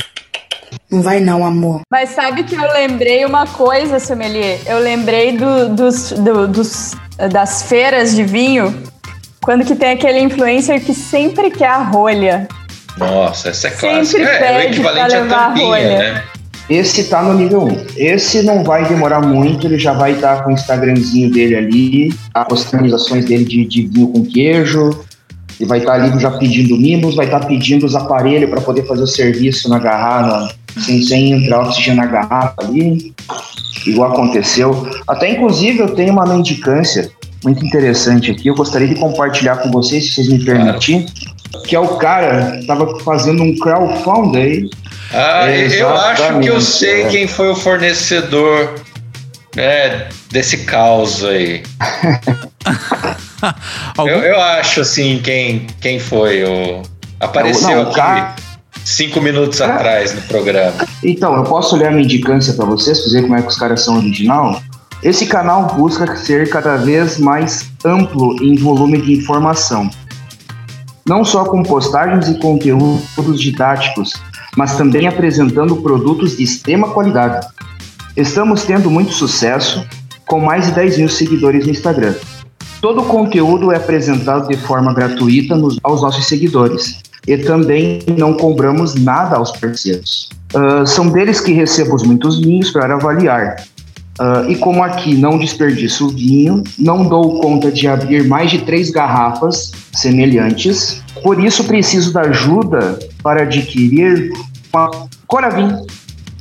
Não 0.91 1.01
vai 1.01 1.19
não, 1.19 1.45
amor. 1.45 1.81
Mas 1.91 2.09
sabe 2.09 2.43
que 2.43 2.55
eu 2.55 2.73
lembrei 2.73 3.25
uma 3.25 3.47
coisa, 3.47 3.99
Sommelier? 3.99 4.59
Eu 4.65 4.79
lembrei 4.79 5.37
do, 5.37 5.69
dos, 5.69 6.11
do, 6.11 6.47
dos, 6.47 6.95
das 7.31 7.63
feiras 7.63 8.15
de 8.15 8.23
vinho, 8.23 8.83
quando 9.41 9.65
que 9.65 9.75
tem 9.75 9.91
aquele 9.91 10.19
influencer 10.19 10.83
que 10.83 10.93
sempre 10.93 11.49
quer 11.49 11.69
a 11.69 11.77
rolha. 11.77 12.47
Nossa, 12.97 13.49
essa 13.49 13.67
é 13.67 13.71
clássica. 13.71 14.23
É, 14.23 14.53
é, 14.53 14.57
o 14.57 14.61
equivalente 14.69 15.15
à 15.15 15.25
tampinha, 15.25 15.97
né? 15.97 16.23
Esse 16.69 17.03
tá 17.05 17.21
no 17.21 17.33
nível 17.35 17.63
1. 17.63 17.85
Esse 17.95 18.41
não 18.41 18.63
vai 18.63 18.87
demorar 18.87 19.21
muito, 19.21 19.67
ele 19.67 19.77
já 19.77 19.93
vai 19.93 20.13
estar 20.13 20.37
tá 20.37 20.43
com 20.43 20.49
o 20.49 20.53
Instagramzinho 20.53 21.31
dele 21.31 21.55
ali, 21.55 22.13
as 22.33 22.47
customizações 22.47 23.25
dele 23.25 23.45
de, 23.45 23.65
de 23.65 23.87
vinho 23.87 24.07
com 24.07 24.25
queijo, 24.25 24.89
e 25.59 25.65
vai 25.65 25.79
estar 25.79 25.97
tá 25.97 26.03
ali 26.03 26.19
já 26.19 26.31
pedindo 26.31 26.75
mimos, 26.75 27.15
vai 27.15 27.25
estar 27.25 27.41
tá 27.41 27.45
pedindo 27.45 27.85
os 27.85 27.95
aparelhos 27.95 28.49
para 28.49 28.61
poder 28.61 28.85
fazer 28.87 29.03
o 29.03 29.07
serviço 29.07 29.69
na 29.69 29.77
garrafa, 29.77 30.53
sem, 30.79 31.01
sem 31.01 31.31
entrar 31.31 31.61
oxigênio 31.61 32.01
na 32.01 32.07
garrafa 32.07 32.55
ali, 32.59 33.13
igual 33.85 34.11
aconteceu. 34.11 34.87
Até 35.07 35.31
inclusive 35.31 35.79
eu 35.79 35.89
tenho 35.89 36.13
uma 36.13 36.25
mendicância 36.25 37.11
muito 37.43 37.63
interessante 37.63 38.31
aqui, 38.31 38.47
eu 38.47 38.55
gostaria 38.55 38.87
de 38.87 38.95
compartilhar 38.95 39.57
com 39.57 39.69
vocês, 39.69 40.05
se 40.05 40.15
vocês 40.15 40.29
me 40.29 40.43
permitirem. 40.43 41.05
Que 41.67 41.75
é 41.75 41.79
o 41.79 41.95
cara 41.97 42.57
que 42.59 42.65
tava 42.65 42.99
fazendo 42.99 43.41
um 43.41 43.55
crowdfunding. 43.57 44.69
Ah, 45.17 45.49
eu 45.49 45.95
acho 45.95 46.39
que 46.41 46.47
eu 46.47 46.59
sei 46.59 47.03
é. 47.03 47.07
quem 47.07 47.25
foi 47.25 47.49
o 47.49 47.55
fornecedor 47.55 48.75
né, 49.55 50.09
desse 50.29 50.57
caos 50.65 51.23
aí. 51.23 51.63
eu, 53.97 54.05
eu, 54.07 54.41
acho 54.41 54.81
assim 54.81 55.21
quem, 55.23 55.67
quem 55.79 56.01
foi 56.01 56.43
o 56.43 56.81
apareceu 57.21 57.69
não, 57.69 57.75
não, 57.75 57.83
aqui 57.83 57.95
cara... 57.95 58.35
cinco 58.83 59.21
minutos 59.21 59.59
cara... 59.59 59.75
atrás 59.75 60.13
no 60.13 60.21
programa. 60.23 60.85
Então 61.01 61.33
eu 61.33 61.43
posso 61.43 61.77
olhar 61.77 61.87
a 61.87 61.91
minha 61.91 62.03
indicância 62.03 62.53
para 62.53 62.65
vocês, 62.65 63.01
fazer 63.01 63.21
como 63.21 63.37
é 63.37 63.41
que 63.41 63.47
os 63.47 63.57
caras 63.57 63.85
são 63.85 63.95
original. 63.95 64.61
Esse 65.01 65.27
canal 65.27 65.67
busca 65.75 66.13
ser 66.17 66.49
cada 66.49 66.75
vez 66.75 67.17
mais 67.17 67.69
amplo 67.85 68.35
em 68.43 68.57
volume 68.57 69.01
de 69.01 69.13
informação 69.13 69.89
não 71.07 71.23
só 71.23 71.45
com 71.45 71.61
postagens 71.61 72.27
e 72.27 72.39
conteúdos 72.39 73.39
didáticos, 73.39 74.13
mas 74.55 74.77
também 74.77 75.07
apresentando 75.07 75.75
produtos 75.77 76.37
de 76.37 76.43
extrema 76.43 76.89
qualidade. 76.89 77.45
Estamos 78.15 78.63
tendo 78.63 78.89
muito 78.89 79.13
sucesso, 79.13 79.85
com 80.25 80.39
mais 80.39 80.67
de 80.67 80.71
10 80.71 80.97
mil 80.99 81.09
seguidores 81.09 81.65
no 81.65 81.71
Instagram. 81.71 82.13
Todo 82.81 83.01
o 83.01 83.05
conteúdo 83.05 83.71
é 83.71 83.77
apresentado 83.77 84.47
de 84.47 84.57
forma 84.57 84.93
gratuita 84.93 85.55
nos, 85.55 85.79
aos 85.83 86.01
nossos 86.01 86.25
seguidores. 86.27 87.03
e 87.27 87.37
também 87.37 87.99
não 88.17 88.35
cobramos 88.35 88.93
nada 88.93 89.35
aos 89.37 89.51
parceiros. 89.51 90.29
Uh, 90.53 90.85
são 90.85 91.09
deles 91.09 91.41
que 91.41 91.51
recebo 91.51 91.97
muitos 92.05 92.39
vinhos 92.39 92.69
para 92.71 92.93
avaliar. 92.93 93.55
Uh, 94.19 94.49
e 94.49 94.55
como 94.55 94.83
aqui 94.83 95.15
não 95.15 95.37
desperdiço 95.37 96.09
vinho, 96.09 96.63
não 96.79 97.03
dou 97.09 97.41
conta 97.41 97.69
de 97.69 97.87
abrir 97.87 98.25
mais 98.25 98.51
de 98.51 98.59
três 98.59 98.89
garrafas 98.89 99.71
semelhantes, 99.91 101.03
por 101.21 101.43
isso 101.43 101.63
preciso 101.65 102.13
da 102.13 102.21
ajuda 102.21 102.97
para 103.21 103.41
adquirir 103.41 104.31
uma 104.75 105.07
Coravim. 105.27 105.85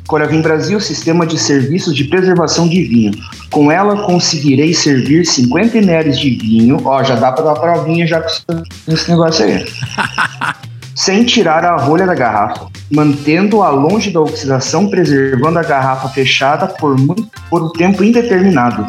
Coravim 0.07 0.43
Brasil, 0.43 0.79
sistema 0.81 1.27
de 1.27 1.39
serviços 1.39 1.97
de 1.97 2.05
preservação 2.05 2.69
de 2.69 2.83
vinho. 2.83 3.13
Com 3.51 3.73
ela 3.73 4.05
conseguirei 4.05 4.75
servir 4.75 5.25
50 5.25 5.79
ml 5.79 6.13
de 6.13 6.31
vinho. 6.31 6.79
Ó, 6.85 7.03
já 7.03 7.15
dá 7.15 7.33
para 7.33 7.45
dar 7.45 7.55
provinha 7.55 8.07
já 8.07 8.21
com 8.21 8.63
esse 8.93 9.09
negócio 9.09 9.45
aí. 9.45 9.65
sem 10.95 11.25
tirar 11.25 11.65
a 11.65 11.77
rolha 11.77 12.07
da 12.07 12.15
garrafa, 12.15 12.69
mantendo-a 12.93 13.69
longe 13.71 14.11
da 14.11 14.21
oxidação, 14.21 14.89
preservando 14.89 15.59
a 15.59 15.63
garrafa 15.63 16.09
fechada 16.09 16.69
por, 16.69 16.97
muito, 16.97 17.27
por 17.51 17.63
um 17.63 17.71
tempo 17.71 18.05
indeterminado. 18.05 18.87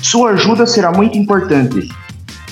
Sua 0.00 0.30
ajuda 0.30 0.66
será 0.66 0.90
muito 0.90 1.18
importante, 1.18 1.88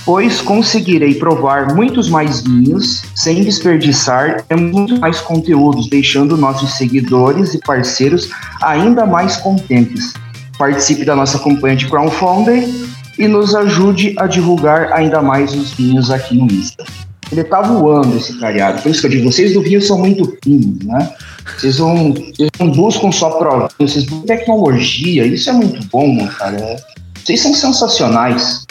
pois 0.04 0.40
conseguirei 0.40 1.14
provar 1.14 1.74
muitos 1.74 2.08
mais 2.08 2.40
vinhos 2.42 3.02
sem 3.14 3.42
desperdiçar 3.42 4.44
e 4.50 4.56
muito 4.56 4.98
mais 5.00 5.20
conteúdos, 5.20 5.88
deixando 5.88 6.36
nossos 6.36 6.74
seguidores 6.74 7.54
e 7.54 7.58
parceiros 7.58 8.30
ainda 8.60 9.06
mais 9.06 9.36
contentes. 9.36 10.12
Participe 10.58 11.04
da 11.04 11.16
nossa 11.16 11.38
campanha 11.38 11.76
de 11.76 11.88
crowdfunding 11.88 12.86
e 13.18 13.28
nos 13.28 13.54
ajude 13.54 14.14
a 14.18 14.26
divulgar 14.26 14.92
ainda 14.92 15.22
mais 15.22 15.54
os 15.54 15.72
vinhos 15.72 16.10
aqui 16.10 16.36
no 16.36 16.46
Insta 16.46 16.84
ele 17.32 17.44
tá 17.44 17.62
voando 17.62 18.16
esse 18.16 18.38
cariado. 18.38 18.82
Por 18.82 18.90
isso 18.90 19.00
que 19.00 19.06
eu 19.06 19.10
digo, 19.10 19.32
vocês 19.32 19.54
do 19.54 19.60
Rio 19.60 19.80
são 19.80 19.98
muito 19.98 20.36
finos, 20.44 20.84
né? 20.84 21.10
Vocês 21.56 21.78
não, 21.78 22.12
vocês 22.12 22.50
não 22.60 22.70
buscam 22.70 23.10
só 23.10 23.30
provinha, 23.30 23.70
vocês 23.78 24.04
buscam 24.04 24.26
tecnologia. 24.26 25.26
Isso 25.26 25.48
é 25.48 25.52
muito 25.52 25.84
bom, 25.86 26.26
cara. 26.28 26.76
Vocês 27.24 27.40
são 27.40 27.54
sensacionais. 27.54 28.66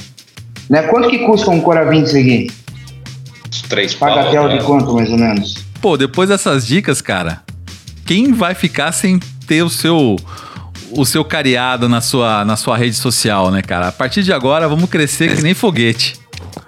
Né? 0.72 0.84
Quanto 0.84 1.10
que 1.10 1.20
custa 1.20 1.52
um 1.52 1.60
Cora 1.60 1.84
20 1.90 2.18
aqui? 2.18 2.52
Três 3.68 3.94
Paga 3.94 4.22
até 4.22 4.42
né? 4.42 4.58
de 4.58 4.64
quanto, 4.64 4.94
mais 4.94 5.12
ou 5.12 5.18
menos? 5.18 5.66
Pô, 5.82 5.98
depois 5.98 6.30
dessas 6.30 6.66
dicas, 6.66 7.02
cara, 7.02 7.42
quem 8.06 8.32
vai 8.32 8.56
ficar 8.56 8.94
sem 8.94 9.20
ter 9.46 9.64
o 9.64 9.70
seu 9.70 10.16
o 10.94 11.06
seu 11.06 11.24
cariado 11.24 11.88
na 11.88 12.02
sua, 12.02 12.44
na 12.44 12.56
sua 12.56 12.78
rede 12.78 12.96
social, 12.96 13.50
né, 13.50 13.62
cara? 13.62 13.90
A 13.90 13.92
partir 13.92 14.24
de 14.24 14.32
agora, 14.32 14.68
vamos 14.68 14.90
crescer 14.90 15.36
que 15.36 15.42
nem 15.42 15.54
foguete. 15.54 16.20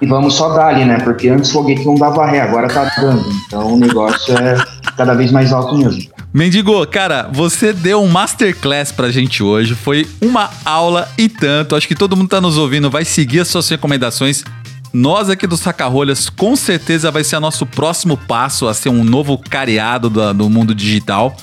E 0.02 0.06
vamos 0.06 0.36
só 0.36 0.54
dar 0.54 0.68
ali, 0.68 0.86
né? 0.86 0.98
Porque 1.00 1.30
antes 1.30 1.52
foguete 1.52 1.86
não 1.86 1.96
dava 1.96 2.26
ré, 2.26 2.42
agora 2.42 2.68
tá 2.68 2.90
dando. 3.00 3.24
Então 3.48 3.74
o 3.74 3.78
negócio 3.78 4.38
é 4.38 4.56
cada 4.98 5.14
vez 5.14 5.32
mais 5.32 5.52
alto 5.52 5.78
mesmo. 5.78 6.13
Mendigo, 6.34 6.86
cara, 6.88 7.30
você 7.32 7.72
deu 7.72 8.02
um 8.02 8.08
masterclass 8.08 8.92
pra 8.92 9.12
gente 9.12 9.44
hoje. 9.44 9.76
Foi 9.76 10.10
uma 10.20 10.50
aula 10.66 11.08
e 11.16 11.30
tanto. 11.30 11.76
Acho 11.76 11.88
que 11.88 11.94
todo 11.94 12.18
mundo 12.18 12.28
tá 12.28 12.42
nos 12.42 12.58
ouvindo, 12.58 12.90
vai 12.90 13.06
seguir 13.06 13.42
as 13.42 13.50
suas 13.50 13.70
recomendações. 13.70 14.44
Nós 14.92 15.30
aqui 15.30 15.46
do 15.46 15.56
Sacarolhas, 15.56 16.30
com 16.30 16.56
certeza 16.56 17.12
vai 17.12 17.24
ser 17.24 17.36
o 17.36 17.40
nosso 17.40 17.68
próximo 17.68 18.18
passo 18.18 18.68
a 18.68 18.74
ser 18.74 18.90
um 18.90 19.04
novo 19.04 19.38
careado 19.38 20.10
do, 20.10 20.34
do 20.34 20.50
mundo 20.50 20.74
digital. 20.74 21.38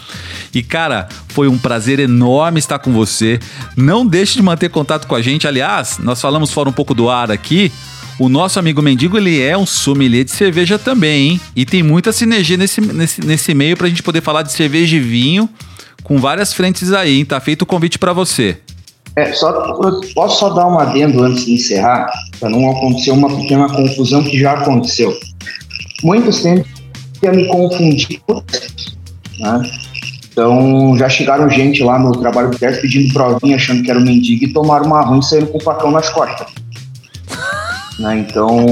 E 0.52 0.60
cara, 0.60 1.08
foi 1.28 1.46
um 1.46 1.56
prazer 1.56 2.00
enorme 2.00 2.58
estar 2.58 2.80
com 2.80 2.92
você. 2.92 3.38
Não 3.76 4.04
deixe 4.04 4.34
de 4.34 4.42
manter 4.42 4.70
contato 4.70 5.06
com 5.06 5.14
a 5.14 5.22
gente. 5.22 5.46
Aliás, 5.46 5.98
nós 5.98 6.20
falamos 6.20 6.50
fora 6.50 6.68
um 6.68 6.72
pouco 6.72 6.94
do 6.94 7.08
ar 7.08 7.30
aqui. 7.30 7.72
O 8.20 8.28
nosso 8.28 8.58
amigo 8.58 8.82
Mendigo, 8.82 9.16
ele 9.16 9.40
é 9.40 9.56
um 9.56 9.64
sommelier 9.64 10.24
de 10.24 10.30
cerveja 10.30 10.78
também, 10.78 11.30
hein? 11.30 11.40
E 11.56 11.64
tem 11.64 11.82
muita 11.82 12.12
sinergia 12.12 12.54
nesse, 12.54 12.78
nesse, 12.78 13.24
nesse 13.24 13.54
meio 13.54 13.78
pra 13.78 13.88
gente 13.88 14.02
poder 14.02 14.20
falar 14.20 14.42
de 14.42 14.52
cerveja 14.52 14.94
e 14.94 15.00
vinho 15.00 15.48
com 16.04 16.18
várias 16.18 16.52
frentes 16.52 16.92
aí, 16.92 17.16
hein? 17.16 17.24
Tá 17.24 17.40
feito 17.40 17.62
o 17.62 17.66
convite 17.66 17.98
para 17.98 18.12
você. 18.12 18.58
É, 19.16 19.32
só, 19.32 19.50
posso 20.14 20.38
só 20.38 20.50
dar 20.50 20.68
um 20.68 20.78
adendo 20.78 21.22
antes 21.22 21.46
de 21.46 21.54
encerrar, 21.54 22.10
para 22.38 22.50
não 22.50 22.70
acontecer 22.70 23.10
uma 23.10 23.34
pequena 23.34 23.66
confusão 23.74 24.22
que 24.22 24.38
já 24.38 24.52
aconteceu. 24.52 25.18
Muitos 26.02 26.42
tentam 26.42 26.66
me 27.34 27.46
confundir, 27.46 28.20
né? 29.38 29.62
Então, 30.30 30.94
já 30.98 31.08
chegaram 31.08 31.48
gente 31.48 31.82
lá 31.82 31.98
no 31.98 32.12
trabalho 32.12 32.50
do 32.50 32.58
teste 32.58 32.82
pedindo 32.82 33.14
provinha, 33.14 33.56
achando 33.56 33.82
que 33.82 33.90
era 33.90 33.98
o 33.98 34.02
mendigo 34.02 34.44
e 34.44 34.52
tomaram 34.52 34.84
uma 34.84 35.00
ruim 35.00 35.22
saindo 35.22 35.46
com 35.46 35.56
o 35.56 35.62
facão 35.62 35.90
nas 35.90 36.10
costas. 36.10 36.59
Né? 38.00 38.18
Então, 38.26 38.66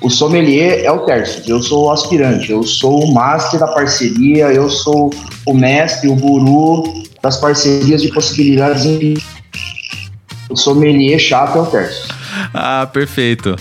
o 0.00 0.08
sommelier 0.08 0.82
é 0.82 0.90
o 0.90 1.00
terço, 1.00 1.42
eu 1.46 1.62
sou 1.62 1.86
o 1.86 1.90
aspirante, 1.90 2.50
eu 2.50 2.62
sou 2.62 3.04
o 3.04 3.12
master 3.12 3.60
da 3.60 3.68
parceria, 3.68 4.46
eu 4.46 4.70
sou 4.70 5.12
o 5.46 5.54
mestre, 5.54 6.08
o 6.08 6.16
guru 6.16 7.04
das 7.22 7.36
parcerias 7.36 8.00
de 8.00 8.08
possibilidades. 8.08 9.22
O 10.48 10.56
sommelier 10.56 11.18
chato 11.18 11.58
é 11.58 11.60
o 11.60 11.66
terço. 11.66 12.08
Ah, 12.54 12.88
perfeito. 12.90 13.54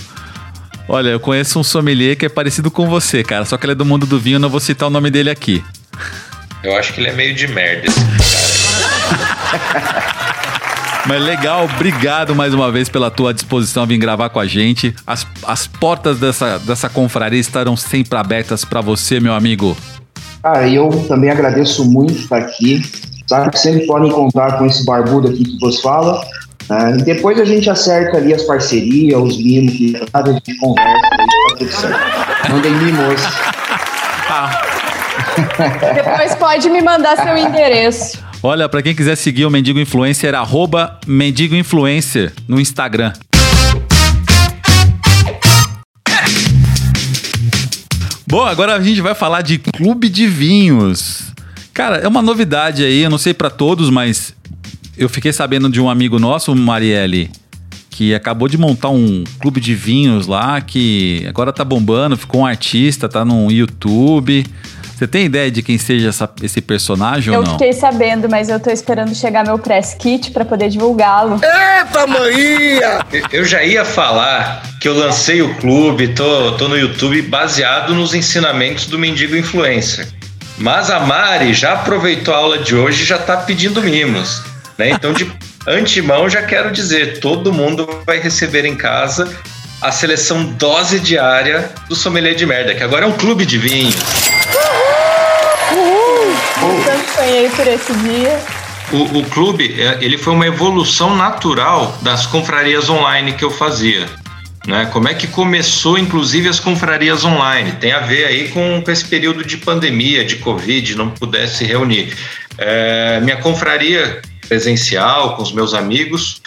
Olha, 0.88 1.10
eu 1.10 1.20
conheço 1.20 1.60
um 1.60 1.64
sommelier 1.64 2.16
que 2.16 2.26
é 2.26 2.30
parecido 2.30 2.72
com 2.72 2.88
você, 2.88 3.26
cara, 3.26 3.44
só 3.44 3.58
que 3.58 3.66
ele 3.66 3.74
é 3.74 3.76
do 3.76 3.84
mundo 3.84 4.06
do 4.06 4.18
vinho, 4.18 4.40
não 4.40 4.50
vou 4.50 4.62
citar 4.62 4.88
o 4.88 4.92
nome 4.92 5.12
dele 5.12 5.30
aqui. 5.30 5.62
Eu 6.64 6.78
acho 6.78 6.94
que 6.94 7.02
ele 7.02 7.10
é 7.10 7.14
meio 7.14 7.36
de 7.36 7.46
merda, 7.50 7.88
esse 7.88 8.00
cara. 9.52 10.18
Mas 11.08 11.24
legal, 11.24 11.70
obrigado 11.74 12.36
mais 12.36 12.54
uma 12.54 12.70
vez 12.70 12.90
pela 12.90 13.10
tua 13.10 13.34
disposição 13.34 13.84
a 13.84 13.86
vir 13.86 13.98
gravar 13.98 14.30
com 14.30 14.42
a 14.42 14.46
gente. 14.46 14.94
As, 15.06 15.26
as 15.46 15.66
portas 15.66 16.20
dessa, 16.20 16.60
dessa 16.60 16.90
confraria 16.90 17.40
estarão 17.40 17.78
sempre 17.78 18.20
abertas 18.20 18.66
para 18.66 18.82
você, 18.82 19.18
meu 19.18 19.34
amigo. 19.34 19.78
Ah, 20.44 20.68
eu 20.68 20.90
também 21.08 21.30
agradeço 21.30 21.86
muito 21.86 22.14
estar 22.14 22.38
aqui. 22.38 22.82
Sabe 23.26 23.52
que 23.52 23.58
sempre 23.58 23.86
podem 23.88 24.12
contar 24.12 24.58
com 24.58 24.66
esse 24.66 24.86
barbudo 24.86 25.30
aqui 25.30 25.46
que 25.46 25.60
você 25.60 25.82
fala. 25.82 26.22
Né? 26.70 26.98
E 27.00 27.04
depois 27.04 27.40
a 27.40 27.46
gente 27.46 27.70
acerta 27.70 28.18
ali 28.18 28.34
as 28.34 28.44
parcerias, 28.44 29.18
os 29.18 29.38
mimos, 29.38 29.74
que 29.74 29.96
a 30.14 30.26
gente 30.26 30.58
conversa, 30.58 30.92
aí 30.92 31.28
tá 31.50 31.56
tudo 31.58 31.72
certo. 31.72 32.52
Mandem 32.52 32.72
mimos. 32.74 33.22
Ah. 34.30 34.62
Depois 35.96 36.36
pode 36.36 36.70
me 36.70 36.82
mandar 36.82 37.16
seu 37.16 37.38
endereço. 37.38 38.27
Olha, 38.50 38.70
para 38.70 38.82
quem 38.82 38.96
quiser 38.96 39.18
seguir 39.18 39.46
o 39.46 39.50
Mendigo 39.50 39.78
Influencer, 39.78 40.34
arroba 40.34 40.98
Mendigo 41.06 41.54
Influencer 41.54 42.32
no 42.48 42.62
Instagram. 42.62 43.12
Bom, 48.26 48.46
agora 48.46 48.74
a 48.74 48.80
gente 48.82 49.02
vai 49.02 49.14
falar 49.14 49.42
de 49.42 49.58
clube 49.58 50.08
de 50.08 50.28
vinhos. 50.28 51.34
Cara, 51.74 51.98
é 51.98 52.08
uma 52.08 52.22
novidade 52.22 52.86
aí, 52.86 53.04
eu 53.04 53.10
não 53.10 53.18
sei 53.18 53.34
para 53.34 53.50
todos, 53.50 53.90
mas 53.90 54.34
eu 54.98 55.10
fiquei 55.10 55.34
sabendo 55.34 55.70
de 55.70 55.82
um 55.82 55.90
amigo 55.90 56.18
nosso, 56.18 56.56
Marielle, 56.56 57.30
que 57.90 58.16
acabou 58.16 58.48
de 58.48 58.58
montar 58.58 58.92
um 58.92 59.26
clube 59.42 59.60
de 59.60 59.76
vinhos 59.76 60.26
lá, 60.26 60.62
que 60.62 61.26
agora 61.28 61.52
tá 61.52 61.66
bombando, 61.66 62.16
ficou 62.16 62.40
um 62.40 62.46
artista, 62.46 63.10
tá 63.10 63.26
no 63.26 63.52
YouTube. 63.52 64.46
Você 64.98 65.06
tem 65.06 65.26
ideia 65.26 65.52
de 65.52 65.62
quem 65.62 65.78
seja 65.78 66.10
essa, 66.10 66.28
esse 66.42 66.60
personagem 66.60 67.32
eu 67.32 67.42
ou 67.42 67.46
não? 67.46 67.54
Eu 67.54 67.60
fiquei 67.60 67.72
sabendo, 67.72 68.28
mas 68.28 68.50
eu 68.50 68.60
tô 68.60 68.72
esperando 68.72 69.14
chegar 69.14 69.46
meu 69.46 69.60
press 69.60 69.94
kit 69.94 70.32
para 70.32 70.44
poder 70.44 70.70
divulgá-lo. 70.70 71.36
Eita, 71.36 72.08
maninha! 72.08 73.06
Eu 73.32 73.46
já 73.46 73.64
ia 73.64 73.86
falar 73.86 74.64
que 74.82 74.88
eu 74.88 74.98
lancei 74.98 75.40
o 75.44 75.54
clube, 75.58 76.16
tô, 76.16 76.54
tô 76.54 76.68
no 76.68 76.76
YouTube 76.76 77.22
baseado 77.22 77.94
nos 77.94 78.16
ensinamentos 78.16 78.88
do 78.88 78.98
Mendigo 78.98 79.36
Influencer. 79.36 80.08
Mas 80.58 80.90
a 80.90 81.00
Mari 81.00 81.54
já 81.54 81.74
aproveitou 81.74 82.34
a 82.34 82.38
aula 82.38 82.58
de 82.58 82.76
hoje 82.76 83.04
e 83.04 83.06
já 83.06 83.20
tá 83.20 83.38
pedindo 83.38 83.84
mimos. 83.84 84.42
Né? 84.80 84.90
Então, 84.90 85.14
de 85.14 85.32
antemão, 85.68 86.28
já 86.28 86.42
quero 86.42 86.72
dizer: 86.72 87.20
todo 87.20 87.54
mundo 87.54 87.88
vai 88.04 88.20
receber 88.20 88.66
em 88.66 88.76
casa 88.76 89.32
a 89.80 89.92
seleção 89.92 90.44
dose 90.44 91.00
diária 91.00 91.70
do 91.88 91.96
Sommelier 91.96 92.34
de 92.34 92.48
Merda, 92.48 92.74
que 92.74 92.82
agora 92.82 93.06
é 93.06 93.08
um 93.08 93.14
clube 93.14 93.46
de 93.46 93.60
vinhos. 93.60 93.96
Sonhei 97.28 97.50
por 97.50 97.68
esse 97.68 97.94
dia. 97.94 98.40
O, 98.94 99.20
o, 99.20 99.24
clube, 99.26 99.82
é, 99.82 99.98
ele 100.00 100.18
foi 100.18 100.32
uma 100.32 100.48
evolução 100.48 101.14
natural 101.14 101.98
das 102.02 102.26
confrarias 102.26 102.90
online 102.90 103.34
que 103.34 103.44
eu 103.44 103.52
fazia. 103.52 104.06
Né? 104.66 104.86
Como 104.94 105.10
é 105.10 105.14
que 105.14 105.28
começou, 105.28 105.98
inclusive, 105.98 106.48
as 106.48 106.58
confrarias 106.58 107.26
online? 107.26 107.74
Tem 107.74 107.92
a 107.92 108.00
ver 108.00 108.28
aí 108.28 108.48
com, 108.48 108.82
com 108.82 108.90
esse 108.90 109.04
período 109.04 109.44
de 109.44 109.58
pandemia, 109.58 110.24
de 110.24 110.38
Covid, 110.38 110.96
não 110.96 111.10
pudesse 111.10 111.58
se 111.58 111.66
reunir. 111.66 112.16
É, 112.58 113.20
minha 113.20 113.36
confraria 113.36 114.22
presencial, 114.48 115.36
com 115.36 115.44
os 115.44 115.52
meus 115.52 115.74
amigos, 115.74 116.42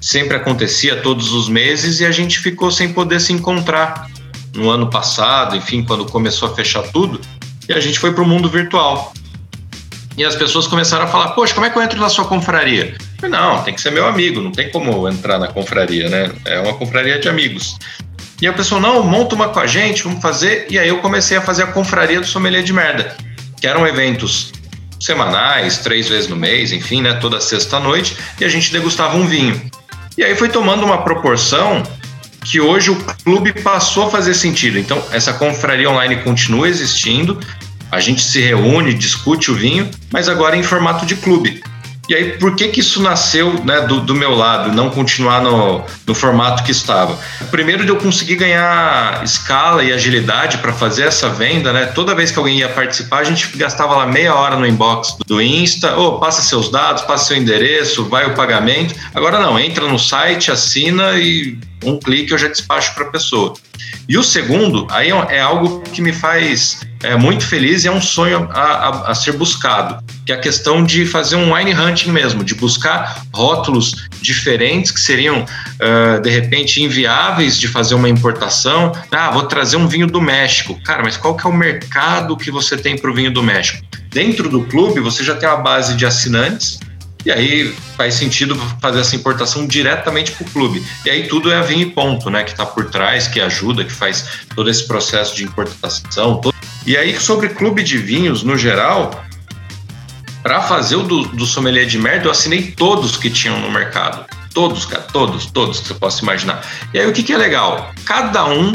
sempre 0.00 0.36
acontecia 0.36 0.96
todos 0.96 1.32
os 1.32 1.48
meses 1.48 2.00
e 2.00 2.04
a 2.04 2.10
gente 2.10 2.40
ficou 2.40 2.72
sem 2.72 2.92
poder 2.92 3.20
se 3.20 3.32
encontrar 3.32 4.10
no 4.56 4.70
ano 4.70 4.90
passado, 4.90 5.54
enfim, 5.54 5.84
quando 5.84 6.04
começou 6.04 6.50
a 6.50 6.54
fechar 6.54 6.82
tudo, 6.82 7.20
e 7.68 7.72
a 7.72 7.78
gente 7.78 8.00
foi 8.00 8.12
para 8.12 8.24
o 8.24 8.26
mundo 8.26 8.48
virtual. 8.48 9.14
E 10.16 10.24
as 10.24 10.34
pessoas 10.34 10.66
começaram 10.66 11.04
a 11.04 11.08
falar: 11.08 11.28
Poxa, 11.28 11.52
como 11.54 11.66
é 11.66 11.70
que 11.70 11.76
eu 11.76 11.82
entro 11.82 12.00
na 12.00 12.08
sua 12.08 12.24
confraria? 12.24 12.94
Falei, 13.20 13.38
não, 13.38 13.62
tem 13.62 13.74
que 13.74 13.80
ser 13.80 13.90
meu 13.90 14.06
amigo, 14.06 14.40
não 14.40 14.52
tem 14.52 14.70
como 14.70 15.08
entrar 15.08 15.38
na 15.38 15.48
confraria, 15.48 16.08
né? 16.08 16.32
É 16.44 16.58
uma 16.60 16.74
confraria 16.74 17.18
de 17.18 17.28
amigos. 17.28 17.78
E 18.40 18.46
aí 18.46 18.52
o 18.52 18.56
pessoal, 18.56 18.80
não, 18.80 19.02
monta 19.02 19.34
uma 19.34 19.48
com 19.48 19.60
a 19.60 19.66
gente, 19.66 20.02
vamos 20.02 20.20
fazer. 20.20 20.66
E 20.70 20.78
aí 20.78 20.88
eu 20.88 20.98
comecei 20.98 21.36
a 21.36 21.40
fazer 21.40 21.62
a 21.62 21.66
confraria 21.68 22.20
do 22.20 22.26
sommelier 22.26 22.62
de 22.62 22.72
merda, 22.72 23.16
que 23.60 23.66
eram 23.66 23.86
eventos 23.86 24.52
semanais, 25.00 25.78
três 25.78 26.08
vezes 26.08 26.28
no 26.28 26.36
mês, 26.36 26.72
enfim, 26.72 27.02
né, 27.02 27.14
toda 27.14 27.40
sexta-noite, 27.40 28.16
e 28.40 28.44
a 28.44 28.48
gente 28.48 28.72
degustava 28.72 29.16
um 29.16 29.26
vinho. 29.26 29.60
E 30.16 30.24
aí 30.24 30.34
foi 30.34 30.48
tomando 30.48 30.84
uma 30.84 31.02
proporção 31.02 31.82
que 32.44 32.60
hoje 32.60 32.90
o 32.90 32.96
clube 33.24 33.52
passou 33.52 34.06
a 34.06 34.10
fazer 34.10 34.32
sentido. 34.34 34.78
Então, 34.78 35.02
essa 35.10 35.32
confraria 35.32 35.90
online 35.90 36.16
continua 36.16 36.68
existindo, 36.68 37.40
a 37.96 38.00
gente 38.00 38.20
se 38.20 38.40
reúne, 38.40 38.92
discute 38.92 39.50
o 39.50 39.54
vinho, 39.54 39.90
mas 40.12 40.28
agora 40.28 40.54
em 40.54 40.62
formato 40.62 41.06
de 41.06 41.16
clube. 41.16 41.62
E 42.08 42.14
aí, 42.14 42.38
por 42.38 42.54
que 42.54 42.68
que 42.68 42.78
isso 42.78 43.02
nasceu 43.02 43.64
né, 43.64 43.80
do, 43.80 44.00
do 44.00 44.14
meu 44.14 44.32
lado, 44.32 44.70
não 44.70 44.90
continuar 44.90 45.40
no, 45.40 45.82
no 46.06 46.14
formato 46.14 46.62
que 46.62 46.70
estava? 46.70 47.18
Primeiro, 47.50 47.84
de 47.84 47.90
eu 47.90 47.96
conseguir 47.96 48.36
ganhar 48.36 49.24
escala 49.24 49.82
e 49.82 49.92
agilidade 49.92 50.58
para 50.58 50.72
fazer 50.72 51.04
essa 51.04 51.28
venda, 51.28 51.72
né? 51.72 51.86
Toda 51.86 52.14
vez 52.14 52.30
que 52.30 52.38
alguém 52.38 52.58
ia 52.58 52.68
participar, 52.68 53.18
a 53.18 53.24
gente 53.24 53.56
gastava 53.56 53.96
lá 53.96 54.06
meia 54.06 54.36
hora 54.36 54.54
no 54.54 54.64
inbox 54.64 55.16
do 55.26 55.42
Insta, 55.42 55.96
ou 55.96 56.14
oh, 56.14 56.18
passa 56.20 56.42
seus 56.42 56.70
dados, 56.70 57.02
passa 57.02 57.24
seu 57.24 57.36
endereço, 57.36 58.04
vai 58.04 58.24
o 58.26 58.34
pagamento. 58.34 58.94
Agora 59.12 59.40
não, 59.40 59.58
entra 59.58 59.88
no 59.88 59.98
site, 59.98 60.52
assina 60.52 61.18
e 61.18 61.58
um 61.82 61.98
clique 61.98 62.30
eu 62.30 62.38
já 62.38 62.46
despacho 62.46 62.94
para 62.94 63.04
a 63.04 63.10
pessoa. 63.10 63.54
E 64.08 64.16
o 64.16 64.22
segundo, 64.22 64.86
aí 64.90 65.10
é, 65.10 65.36
é 65.36 65.40
algo 65.40 65.80
que 65.92 66.00
me 66.00 66.12
faz 66.12 66.80
é, 67.02 67.16
muito 67.16 67.46
feliz 67.46 67.84
e 67.84 67.88
é 67.88 67.92
um 67.92 68.00
sonho 68.00 68.48
a, 68.52 68.60
a, 68.60 69.10
a, 69.10 69.14
ser 69.14 69.32
buscado, 69.32 70.02
que 70.24 70.32
é 70.32 70.34
a 70.34 70.40
questão 70.40 70.84
de 70.84 71.04
fazer 71.06 71.36
um 71.36 71.54
wine 71.54 71.74
hunting 71.74 72.10
mesmo, 72.10 72.42
de 72.42 72.54
buscar 72.54 73.22
rótulos 73.32 74.06
diferentes 74.20 74.90
que 74.90 75.00
seriam, 75.00 75.42
uh, 75.42 76.20
de 76.20 76.30
repente, 76.30 76.82
inviáveis 76.82 77.58
de 77.58 77.68
fazer 77.68 77.94
uma 77.94 78.08
importação. 78.08 78.92
Ah, 79.12 79.30
vou 79.30 79.44
trazer 79.44 79.76
um 79.76 79.86
vinho 79.86 80.06
do 80.06 80.20
México. 80.20 80.78
Cara, 80.84 81.02
mas 81.02 81.16
qual 81.16 81.36
que 81.36 81.46
é 81.46 81.50
o 81.50 81.52
mercado 81.52 82.36
que 82.36 82.50
você 82.50 82.76
tem 82.76 82.96
para 82.96 83.10
o 83.10 83.14
vinho 83.14 83.30
do 83.30 83.42
México? 83.42 83.84
Dentro 84.10 84.48
do 84.48 84.64
clube, 84.64 85.00
você 85.00 85.22
já 85.22 85.34
tem 85.34 85.48
uma 85.48 85.58
base 85.58 85.94
de 85.94 86.06
assinantes, 86.06 86.80
e 87.26 87.30
aí 87.32 87.74
faz 87.96 88.14
sentido 88.14 88.54
fazer 88.80 89.00
essa 89.00 89.16
importação 89.16 89.66
diretamente 89.66 90.30
para 90.30 90.46
o 90.46 90.50
clube. 90.50 90.82
E 91.04 91.10
aí 91.10 91.26
tudo 91.26 91.50
é 91.50 91.56
a 91.56 91.62
vinho 91.62 91.82
e 91.82 91.90
ponto, 91.90 92.30
né? 92.30 92.44
Que 92.44 92.52
está 92.52 92.64
por 92.64 92.88
trás, 92.88 93.26
que 93.26 93.40
ajuda, 93.40 93.84
que 93.84 93.90
faz 93.90 94.46
todo 94.54 94.70
esse 94.70 94.86
processo 94.86 95.34
de 95.34 95.42
importação. 95.42 96.40
Todo... 96.40 96.54
E 96.86 96.96
aí, 96.96 97.18
sobre 97.18 97.48
clube 97.48 97.82
de 97.82 97.98
vinhos, 97.98 98.44
no 98.44 98.56
geral, 98.56 99.24
para 100.40 100.62
fazer 100.62 100.94
o 100.94 101.02
do, 101.02 101.24
do 101.24 101.44
sommelier 101.44 101.84
de 101.84 101.98
merda, 101.98 102.26
eu 102.26 102.30
assinei 102.30 102.70
todos 102.70 103.16
que 103.16 103.28
tinham 103.28 103.58
no 103.58 103.68
mercado. 103.68 104.24
Todos, 104.54 104.84
cara, 104.84 105.02
todos, 105.02 105.46
todos 105.46 105.80
que 105.80 105.88
você 105.88 105.94
possa 105.94 106.22
imaginar. 106.22 106.64
E 106.94 107.00
aí 107.00 107.06
o 107.08 107.12
que, 107.12 107.24
que 107.24 107.32
é 107.32 107.36
legal? 107.36 107.90
Cada 108.04 108.46
um 108.46 108.72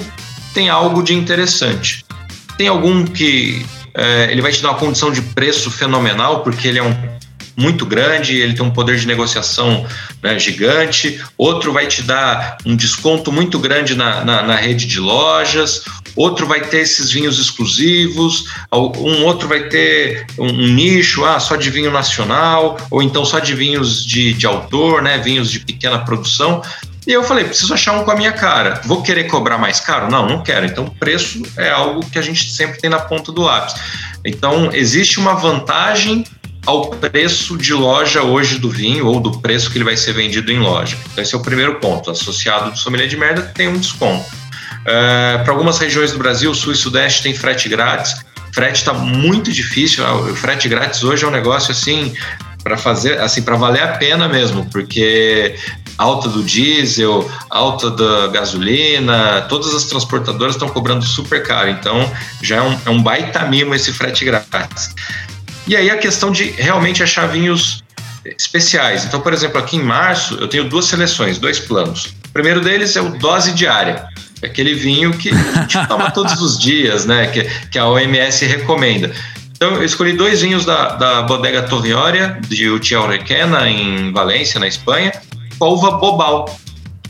tem 0.54 0.70
algo 0.70 1.02
de 1.02 1.14
interessante. 1.14 2.04
Tem 2.58 2.68
algum 2.68 3.06
que 3.06 3.66
é, 3.94 4.30
ele 4.30 4.42
vai 4.42 4.52
te 4.52 4.62
dar 4.62 4.72
uma 4.72 4.78
condição 4.78 5.10
de 5.10 5.22
preço 5.22 5.72
fenomenal, 5.72 6.42
porque 6.44 6.68
ele 6.68 6.80
é 6.80 6.84
um 6.84 6.94
muito 7.56 7.86
grande, 7.86 8.38
ele 8.38 8.54
tem 8.54 8.66
um 8.66 8.72
poder 8.72 8.98
de 8.98 9.06
negociação 9.06 9.86
né, 10.22 10.38
gigante, 10.40 11.22
outro 11.38 11.74
vai 11.74 11.86
te 11.88 12.02
dar 12.02 12.58
um 12.66 12.76
desconto 12.76 13.32
muito 13.32 13.60
grande 13.60 13.96
na, 13.96 14.24
na, 14.24 14.42
na, 14.44 14.56
rede 14.56 14.86
de 14.88 15.00
lojas, 15.00 15.84
outro 16.16 16.46
vai 16.48 16.62
ter 16.62 16.80
esses 16.80 17.12
vinhos 17.12 17.40
exclusivos, 17.40 18.46
um 18.72 19.24
outro 19.24 19.48
vai 19.48 19.68
ter 19.68 20.26
um, 20.38 20.52
nicho, 20.52 21.24
ah, 21.26 21.40
só 21.40 21.56
de 21.56 21.70
vinho 21.70 21.92
nacional, 21.92 22.78
ou 22.90 23.02
então 23.02 23.24
só 23.26 23.40
de 23.40 23.54
vinhos 23.54 24.06
de, 24.06 24.34
de 24.34 24.46
autor, 24.46 25.02
né, 25.02 25.18
vinhos 25.18 25.52
de 25.52 25.60
pequena 25.60 26.00
produção. 26.00 26.62
E 27.06 27.12
eu 27.12 27.24
falei, 27.24 27.46
preciso 27.46 27.74
achar 27.74 27.94
um 27.94 28.04
com 28.04 28.12
a 28.12 28.16
minha 28.16 28.32
cara. 28.32 28.80
Vou 28.86 29.02
querer 29.02 29.24
cobrar 29.24 29.58
mais 29.58 29.80
caro? 29.80 30.10
Não, 30.10 30.28
não 30.28 30.44
quero. 30.44 30.68
Então, 30.68 30.86
preço 30.86 31.42
é 31.58 31.70
algo 31.70 32.06
que 32.06 32.20
a 32.20 32.22
gente 32.22 32.52
sempre 32.52 32.80
tem 32.80 32.90
na 32.90 33.00
ponta 33.00 33.32
do 33.32 33.42
lápis. 33.42 33.74
Então, 34.24 34.70
existe 34.72 35.20
uma 35.20 35.34
vantagem 35.34 36.24
ao 36.64 36.92
preço 36.92 37.58
de 37.58 37.74
loja 37.74 38.22
hoje 38.22 38.60
do 38.60 38.70
vinho 38.70 39.08
ou 39.08 39.20
do 39.20 39.40
preço 39.40 39.72
que 39.72 39.78
ele 39.80 39.84
vai 39.84 39.98
ser 39.98 40.14
vendido 40.14 40.52
em 40.52 40.60
loja. 40.60 40.96
Então, 41.12 41.24
esse 41.24 41.34
é 41.34 41.38
o 41.38 41.42
primeiro 41.42 41.80
ponto. 41.80 42.12
Associado 42.12 42.70
do 42.70 42.78
sommelier 42.78 43.10
de 43.10 43.18
merda 43.18 43.42
tem 43.42 43.68
um 43.68 43.80
desconto. 43.80 44.41
Uh, 44.82 45.44
Para 45.44 45.52
algumas 45.52 45.78
regiões 45.78 46.12
do 46.12 46.18
Brasil, 46.18 46.54
sul 46.54 46.74
e 46.74 46.76
sudeste, 46.76 47.24
tem 47.24 47.34
frete 47.34 47.70
grátis. 47.70 48.16
Frete 48.54 48.80
está 48.80 48.94
muito 48.94 49.52
difícil. 49.52 50.06
Ah, 50.06 50.16
o 50.16 50.36
frete 50.36 50.68
grátis 50.68 51.04
hoje 51.04 51.24
é 51.24 51.28
um 51.28 51.32
negócio 51.32 51.72
assim 51.72 52.14
para 52.64 52.78
fazer, 52.78 53.20
assim, 53.20 53.42
para 53.42 53.56
valer 53.56 53.82
a 53.82 53.88
pena 53.98 54.28
mesmo, 54.28 54.68
porque 54.70 55.56
alta 55.98 56.30
do 56.30 56.44
diesel, 56.44 57.30
alta 57.50 57.90
da 57.90 58.28
gasolina, 58.28 59.42
todas 59.50 59.74
as 59.74 59.86
transportadoras 59.86 60.56
estão 60.56 60.70
cobrando 60.70 61.04
super 61.06 61.44
caro. 61.44 61.70
Então, 61.70 62.12
já 62.42 62.58
é 62.58 62.62
um, 62.62 62.80
é 62.86 62.90
um 62.90 63.02
baita 63.02 63.46
mimo 63.46 63.74
esse 63.74 63.92
frete 63.92 64.26
grátis. 64.26 64.94
E 65.68 65.76
aí 65.76 65.90
a 65.90 65.98
questão 65.98 66.32
de 66.32 66.46
realmente 66.52 67.02
achar 67.04 67.28
vinhos 67.28 67.84
especiais. 68.38 69.06
Então, 69.06 69.22
por 69.22 69.34
exemplo, 69.34 69.60
aqui 69.60 69.78
em 69.78 69.84
março 69.84 70.36
eu 70.36 70.48
tenho 70.48 70.66
duas 70.66 70.86
seleções, 70.86 71.38
dois 71.38 71.60
planos. 71.60 72.14
O 72.26 72.34
primeiro 72.34 72.62
deles 72.62 72.96
é 72.96 73.02
o 73.02 73.18
dose 73.18 73.52
diária, 73.54 74.08
é 74.31 74.31
aquele 74.44 74.74
vinho 74.74 75.12
que 75.12 75.30
a 75.30 75.62
gente 75.62 75.88
toma 75.88 76.10
todos 76.12 76.42
os 76.42 76.58
dias, 76.58 77.06
né? 77.06 77.28
Que, 77.28 77.44
que 77.70 77.80
a 77.80 77.88
OMS 77.88 78.46
recomenda. 78.46 79.12
Então, 79.54 79.76
eu 79.76 79.84
escolhi 79.84 80.14
dois 80.14 80.42
vinhos 80.42 80.66
da, 80.66 80.96
da 80.96 81.22
bodega 81.22 81.62
Torrioria, 81.62 82.40
de 82.48 82.70
Utiel 82.70 83.08
Requena, 83.08 83.70
em 83.70 84.12
Valência, 84.12 84.60
na 84.60 84.68
Espanha, 84.68 85.12
com 85.60 85.66
a 85.66 85.70
uva 85.70 85.92
Bobal, 85.92 86.46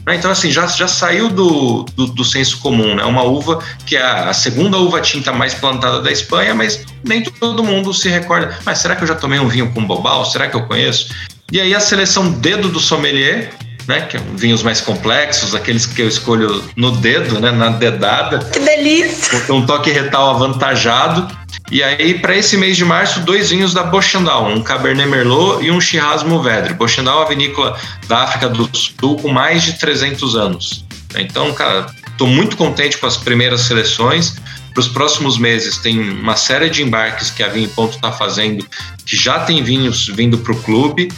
né? 0.06 0.16
Então, 0.16 0.32
assim, 0.32 0.52
já, 0.52 0.66
já 0.68 0.88
saiu 0.88 1.30
do, 1.30 1.84
do, 1.96 2.08
do, 2.08 2.26
senso 2.26 2.60
comum, 2.60 2.96
né? 2.96 3.04
Uma 3.04 3.24
uva 3.24 3.64
que 3.86 3.96
é 3.96 4.02
a 4.02 4.34
segunda 4.34 4.78
uva 4.78 5.00
tinta 5.00 5.32
mais 5.32 5.54
plantada 5.54 6.02
da 6.02 6.12
Espanha, 6.12 6.56
mas 6.56 6.86
nem 7.04 7.24
todo 7.24 7.64
mundo 7.64 7.94
se 7.94 8.10
recorda. 8.10 8.58
Mas 8.66 8.80
será 8.80 8.96
que 8.96 9.04
eu 9.04 9.08
já 9.08 9.16
tomei 9.16 9.40
um 9.40 9.48
vinho 9.48 9.72
com 9.72 9.86
bobal? 9.86 10.26
Será 10.26 10.48
que 10.48 10.56
eu 10.56 10.66
conheço? 10.66 11.14
E 11.52 11.60
aí 11.60 11.76
a 11.76 11.80
seleção 11.80 12.32
dedo 12.32 12.70
do 12.70 12.80
sommelier, 12.80 13.54
né? 13.88 14.02
Que 14.02 14.18
é 14.18 14.22
vinhos 14.36 14.64
mais 14.64 14.82
complexos, 14.82 15.56
aqueles 15.56 15.86
que 15.86 16.02
eu 16.02 16.08
escolho 16.08 16.64
no 16.76 16.92
dedo, 16.98 17.40
né? 17.40 17.52
Na 17.52 17.70
dedada. 17.70 18.40
Que 18.40 18.60
delícia! 18.60 19.42
Um 19.54 19.66
toque 19.66 19.92
retal 19.92 20.30
avantajado. 20.36 21.28
E 21.72 21.82
aí, 21.82 22.20
para 22.20 22.36
esse 22.36 22.58
mês 22.58 22.76
de 22.76 22.84
março, 22.84 23.22
dois 23.22 23.50
vinhos 23.50 23.74
da 23.74 23.84
Bochandal, 23.84 24.48
um 24.48 24.62
Cabernet 24.62 25.10
Merlot 25.10 25.64
e 25.64 25.72
um 25.72 25.80
Shiraz 25.80 26.22
Mourvèdre. 26.24 26.74
Bochandal 26.74 27.20
é 27.20 27.22
uma 27.22 27.30
vinícola 27.30 27.80
da 28.08 28.24
África 28.24 28.50
do 28.50 28.70
Sul 28.76 29.18
com 29.18 29.30
mais 29.30 29.64
de 29.64 29.80
300 29.80 30.36
anos. 30.36 30.86
Então, 31.16 31.54
cara, 31.54 31.88
estou 32.08 32.28
muito 32.28 32.58
contente 32.58 32.98
com 32.98 33.08
as 33.08 33.18
primeiras 33.18 33.62
seleções. 33.62 34.36
Para 34.74 34.82
os 34.82 34.88
próximos 34.88 35.38
meses, 35.38 35.78
tem 35.78 36.00
uma 36.00 36.36
série 36.36 36.70
de 36.70 36.82
embarques 36.82 37.30
que 37.30 37.44
a 37.44 37.48
Vinho 37.48 37.70
Ponto 37.70 37.96
está 37.96 38.12
fazendo, 38.12 38.66
que 39.06 39.18
já 39.18 39.40
tem 39.40 39.64
vinhos 39.64 40.08
vindo 40.08 40.38
para 40.38 40.54
o 40.54 40.62
clube. 40.62 41.12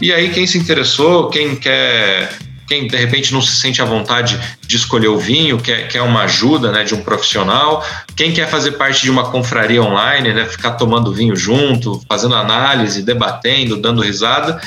E 0.00 0.12
aí, 0.12 0.30
quem 0.30 0.46
se 0.46 0.58
interessou, 0.58 1.30
quem 1.30 1.56
quer 1.56 2.30
quem 2.66 2.88
de 2.88 2.96
repente 2.96 3.32
não 3.32 3.40
se 3.40 3.56
sente 3.56 3.80
à 3.80 3.84
vontade 3.84 4.38
de 4.66 4.76
escolher 4.76 5.08
o 5.08 5.18
vinho, 5.18 5.58
quer, 5.58 5.88
quer 5.88 6.02
uma 6.02 6.22
ajuda 6.22 6.72
né, 6.72 6.82
de 6.82 6.94
um 6.94 7.00
profissional, 7.00 7.84
quem 8.16 8.32
quer 8.32 8.48
fazer 8.48 8.72
parte 8.72 9.02
de 9.02 9.10
uma 9.10 9.30
confraria 9.30 9.82
online, 9.82 10.32
né, 10.32 10.46
ficar 10.46 10.72
tomando 10.72 11.12
vinho 11.12 11.36
junto, 11.36 12.02
fazendo 12.08 12.34
análise, 12.34 13.02
debatendo, 13.02 13.76
dando 13.76 14.02
risada, 14.02 14.60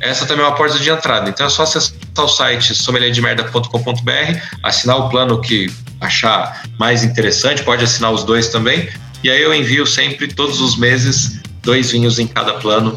essa 0.00 0.26
também 0.26 0.44
é 0.44 0.48
uma 0.48 0.54
porta 0.54 0.78
de 0.78 0.90
entrada. 0.90 1.30
Então 1.30 1.46
é 1.46 1.48
só 1.48 1.62
acessar 1.62 1.94
o 2.18 2.28
site 2.28 2.74
sommelierdemerda.com.br, 2.74 4.40
assinar 4.62 4.98
o 4.98 5.08
plano 5.08 5.40
que 5.40 5.72
achar 6.00 6.62
mais 6.78 7.02
interessante, 7.02 7.62
pode 7.62 7.82
assinar 7.82 8.12
os 8.12 8.22
dois 8.22 8.48
também, 8.48 8.88
e 9.24 9.30
aí 9.30 9.40
eu 9.40 9.54
envio 9.54 9.86
sempre, 9.86 10.28
todos 10.28 10.60
os 10.60 10.76
meses, 10.76 11.40
dois 11.62 11.90
vinhos 11.90 12.18
em 12.18 12.26
cada 12.26 12.54
plano, 12.54 12.96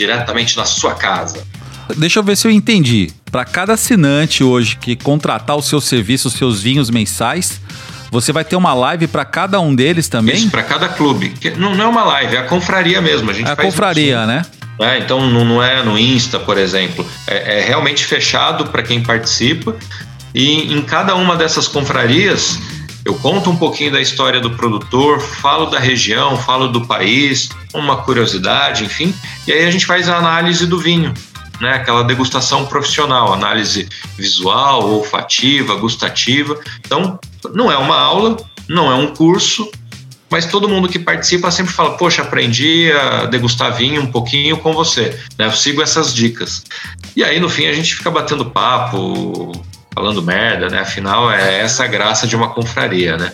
diretamente 0.00 0.56
na 0.56 0.64
sua 0.64 0.94
casa. 0.94 1.44
Deixa 1.96 2.18
eu 2.18 2.22
ver 2.22 2.36
se 2.36 2.46
eu 2.46 2.50
entendi. 2.50 3.10
Para 3.30 3.44
cada 3.44 3.74
assinante 3.74 4.42
hoje 4.42 4.76
que 4.76 4.96
contratar 4.96 5.56
o 5.56 5.62
seu 5.62 5.80
serviço, 5.80 6.28
os 6.28 6.34
seus 6.34 6.62
vinhos 6.62 6.88
mensais, 6.88 7.60
você 8.10 8.32
vai 8.32 8.44
ter 8.44 8.56
uma 8.56 8.72
live 8.72 9.06
para 9.06 9.24
cada 9.24 9.60
um 9.60 9.74
deles 9.74 10.08
também? 10.08 10.34
Isso, 10.34 10.50
para 10.50 10.62
cada 10.62 10.88
clube. 10.88 11.34
Não, 11.56 11.74
não, 11.74 11.84
é 11.84 11.88
uma 11.88 12.04
live, 12.04 12.36
é 12.36 12.38
a 12.38 12.44
confraria 12.44 13.00
mesmo. 13.00 13.30
A 13.30 13.34
gente 13.34 13.48
é 13.48 13.52
a 13.52 13.56
confraria, 13.56 14.18
isso. 14.18 14.26
né? 14.26 14.42
É, 14.80 14.98
então 14.98 15.28
não, 15.28 15.62
é 15.62 15.82
no 15.82 15.98
Insta, 15.98 16.40
por 16.40 16.56
exemplo. 16.56 17.06
É, 17.26 17.58
é 17.58 17.64
realmente 17.64 18.04
fechado 18.06 18.66
para 18.66 18.82
quem 18.82 19.02
participa. 19.02 19.76
E 20.34 20.72
em 20.72 20.80
cada 20.82 21.14
uma 21.14 21.36
dessas 21.36 21.68
confrarias, 21.68 22.58
eu 23.10 23.14
conto 23.16 23.50
um 23.50 23.56
pouquinho 23.56 23.90
da 23.90 24.00
história 24.00 24.40
do 24.40 24.52
produtor, 24.52 25.20
falo 25.20 25.66
da 25.66 25.80
região, 25.80 26.38
falo 26.38 26.68
do 26.68 26.86
país, 26.86 27.48
uma 27.74 27.96
curiosidade, 27.96 28.84
enfim. 28.84 29.12
E 29.48 29.52
aí 29.52 29.66
a 29.66 29.70
gente 29.70 29.84
faz 29.84 30.08
a 30.08 30.16
análise 30.16 30.64
do 30.64 30.78
vinho 30.78 31.12
né, 31.60 31.74
aquela 31.74 32.04
degustação 32.04 32.64
profissional, 32.66 33.34
análise 33.34 33.88
visual, 34.16 34.88
olfativa, 34.88 35.74
gustativa. 35.74 36.58
Então, 36.78 37.18
não 37.52 37.70
é 37.70 37.76
uma 37.76 37.98
aula, 37.98 38.36
não 38.68 38.90
é 38.90 38.94
um 38.94 39.08
curso, 39.08 39.70
mas 40.30 40.46
todo 40.46 40.68
mundo 40.68 40.88
que 40.88 40.98
participa 40.98 41.50
sempre 41.50 41.72
fala: 41.72 41.96
Poxa, 41.96 42.22
aprendi 42.22 42.90
a 42.92 43.26
degustar 43.26 43.76
vinho 43.76 44.00
um 44.00 44.06
pouquinho 44.06 44.56
com 44.56 44.72
você, 44.72 45.18
né? 45.36 45.46
Eu 45.46 45.52
sigo 45.52 45.82
essas 45.82 46.14
dicas. 46.14 46.64
E 47.16 47.24
aí, 47.24 47.40
no 47.40 47.48
fim, 47.48 47.66
a 47.66 47.72
gente 47.72 47.94
fica 47.94 48.10
batendo 48.10 48.46
papo, 48.46 49.52
falando 49.94 50.22
merda, 50.22 50.68
né? 50.68 50.80
Afinal, 50.80 51.30
é 51.30 51.60
essa 51.60 51.84
a 51.84 51.86
graça 51.86 52.26
de 52.26 52.36
uma 52.36 52.48
confraria, 52.48 53.16
né? 53.16 53.32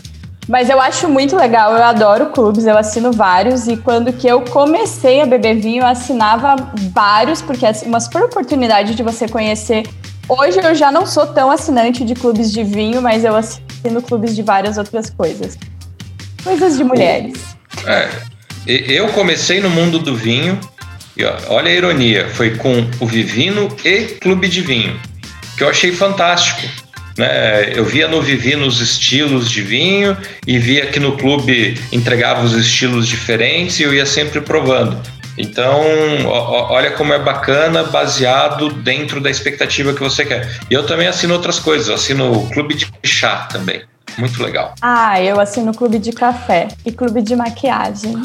Mas 0.49 0.71
eu 0.71 0.81
acho 0.81 1.09
muito 1.09 1.37
legal, 1.37 1.73
eu 1.73 1.83
adoro 1.83 2.27
clubes, 2.27 2.67
eu 2.67 2.79
assino 2.79 3.11
vários 3.11 3.67
e 3.67 3.77
quando 3.77 4.13
que 4.13 4.29
eu 4.29 4.43
comecei 4.43 5.21
a 5.21 5.27
beber 5.27 5.57
vinho, 5.57 5.83
eu 5.83 5.87
assinava 5.87 6.55
vários, 6.93 7.43
porque 7.43 7.67
é 7.67 7.73
uma 7.85 7.99
super 7.99 8.23
oportunidade 8.23 8.95
de 8.95 9.03
você 9.03 9.27
conhecer. 9.27 9.83
Hoje 10.29 10.61
eu 10.63 10.75
já 10.75 10.93
não 10.93 11.05
sou 11.05 11.27
tão 11.27 11.51
assinante 11.51 12.05
de 12.05 12.15
clubes 12.15 12.53
de 12.53 12.63
vinho, 12.63 13.03
mas 13.03 13.25
eu 13.25 13.35
assino 13.35 14.01
clubes 14.01 14.37
de 14.37 14.43
várias 14.43 14.79
outras 14.79 15.11
coisas. 15.11 15.59
Coisas 16.45 16.77
de 16.77 16.85
mulheres. 16.85 17.57
É, 17.85 18.09
eu 18.67 19.09
comecei 19.09 19.61
no 19.61 19.69
mundo 19.69 19.99
do 19.99 20.15
vinho, 20.15 20.59
e 21.17 21.25
olha 21.49 21.71
a 21.71 21.75
ironia, 21.75 22.29
foi 22.29 22.57
com 22.57 22.89
o 23.01 23.07
Vivino 23.07 23.69
e 23.85 24.03
Clube 24.21 24.49
de 24.49 24.61
Vinho, 24.61 25.01
que 25.57 25.65
eu 25.65 25.69
achei 25.69 25.93
fantástico 25.93 26.63
né? 27.17 27.73
Eu 27.75 27.85
via 27.85 28.07
no 28.07 28.21
Vivi 28.21 28.57
nos 28.57 28.81
estilos 28.81 29.51
de 29.51 29.63
vinho 29.63 30.17
e 30.47 30.59
via 30.59 30.87
que 30.87 31.01
no 31.01 31.17
clube 31.17 31.81
entregava 31.91 32.45
os 32.45 32.53
estilos 32.53 33.09
diferentes 33.09 33.81
e 33.81 33.85
eu 33.85 33.95
ia 33.95 34.07
sempre 34.07 34.41
provando. 34.41 35.01
Então, 35.39 35.83
olha 36.27 36.93
como 36.93 37.13
é 37.13 37.19
bacana, 37.19 37.85
baseado 37.85 38.71
dentro 38.71 39.21
da 39.21 39.31
expectativa 39.31 39.93
que 39.93 40.01
você 40.01 40.25
quer. 40.25 40.59
E 40.71 40.75
eu 40.75 40.87
também 40.87 41.07
assino 41.07 41.35
outras 41.35 41.59
coisas, 41.59 41.89
eu 41.89 41.95
assino 41.95 42.33
o 42.33 42.49
clube 42.49 42.75
de 42.75 42.91
chá 43.05 43.47
também. 43.51 43.83
Muito 44.17 44.43
legal. 44.43 44.75
Ah, 44.81 45.21
eu 45.21 45.39
assino 45.39 45.75
clube 45.75 45.99
de 45.99 46.11
café 46.11 46.69
e 46.87 46.93
clube 46.93 47.21
de 47.21 47.37
maquiagem. 47.37 48.23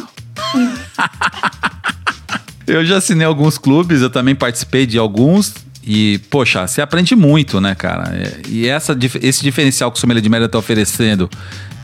eu 2.65 2.85
já 2.85 2.97
assinei 2.97 3.27
alguns 3.27 3.57
clubes, 3.57 4.01
eu 4.01 4.09
também 4.09 4.33
participei 4.33 4.85
de 4.85 4.97
alguns. 4.97 5.53
E, 5.83 6.19
poxa, 6.29 6.67
você 6.67 6.81
aprende 6.81 7.15
muito, 7.15 7.59
né, 7.59 7.73
cara? 7.75 8.13
E 8.47 8.67
essa, 8.67 8.97
esse 9.21 9.43
diferencial 9.43 9.91
que 9.91 9.97
o 9.97 9.99
Sommelier 9.99 10.21
de 10.21 10.29
Merda 10.29 10.45
está 10.45 10.57
oferecendo 10.57 11.29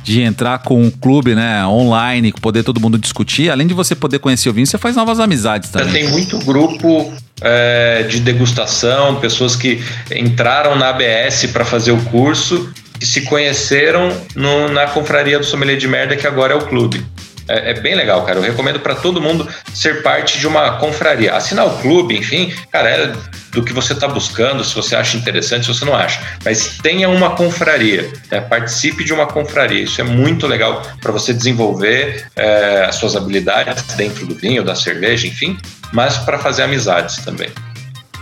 de 0.03 0.21
entrar 0.21 0.59
com 0.59 0.81
um 0.81 0.89
clube, 0.89 1.35
né, 1.35 1.65
online, 1.65 2.31
poder 2.31 2.63
todo 2.63 2.79
mundo 2.79 2.97
discutir, 2.97 3.49
além 3.49 3.67
de 3.67 3.73
você 3.73 3.93
poder 3.93 4.19
conhecer 4.19 4.47
o 4.47 4.53
vinho, 4.53 4.65
você 4.65 4.77
faz 4.77 4.95
novas 4.95 5.19
amizades 5.19 5.69
também. 5.69 5.91
Tem 5.91 6.09
muito 6.09 6.39
grupo 6.45 7.13
é, 7.41 8.03
de 8.03 8.21
degustação, 8.21 9.19
pessoas 9.19 9.53
que 9.55 9.83
entraram 10.15 10.77
na 10.77 10.91
ABS 10.91 11.47
para 11.51 11.65
fazer 11.65 11.91
o 11.91 12.01
curso 12.05 12.71
e 13.01 13.05
se 13.05 13.21
conheceram 13.21 14.15
no, 14.33 14.69
na 14.69 14.87
confraria 14.87 15.39
do 15.39 15.45
Sommelier 15.45 15.77
de 15.77 15.89
Merda, 15.89 16.15
que 16.15 16.25
agora 16.25 16.53
é 16.53 16.55
o 16.55 16.61
clube. 16.61 17.05
É, 17.47 17.71
é 17.71 17.73
bem 17.79 17.95
legal, 17.95 18.23
cara. 18.23 18.39
Eu 18.39 18.43
recomendo 18.43 18.79
para 18.79 18.95
todo 18.95 19.21
mundo 19.21 19.47
ser 19.73 20.01
parte 20.01 20.39
de 20.39 20.47
uma 20.47 20.77
confraria. 20.77 21.33
Assinar 21.33 21.65
o 21.65 21.77
clube, 21.77 22.17
enfim, 22.17 22.53
cara, 22.71 22.89
é 22.89 23.13
do 23.51 23.63
que 23.63 23.73
você 23.73 23.93
está 23.93 24.07
buscando, 24.07 24.63
se 24.63 24.75
você 24.75 24.95
acha 24.95 25.17
interessante, 25.17 25.65
se 25.65 25.73
você 25.73 25.85
não 25.85 25.95
acha. 25.95 26.19
Mas 26.43 26.77
tenha 26.81 27.09
uma 27.09 27.35
confraria, 27.35 28.11
né? 28.29 28.41
participe 28.41 29.03
de 29.03 29.13
uma 29.13 29.25
confraria. 29.25 29.83
Isso 29.83 29.99
é 30.01 30.03
muito 30.03 30.45
legal 30.45 30.81
para 31.01 31.11
você 31.11 31.33
desenvolver 31.33 32.25
é, 32.35 32.85
as 32.87 32.95
suas 32.95 33.15
habilidades 33.15 33.83
dentro 33.95 34.25
do 34.25 34.35
vinho, 34.35 34.63
da 34.63 34.75
cerveja, 34.75 35.27
enfim, 35.27 35.57
mas 35.91 36.17
para 36.17 36.37
fazer 36.37 36.63
amizades 36.63 37.17
também. 37.17 37.49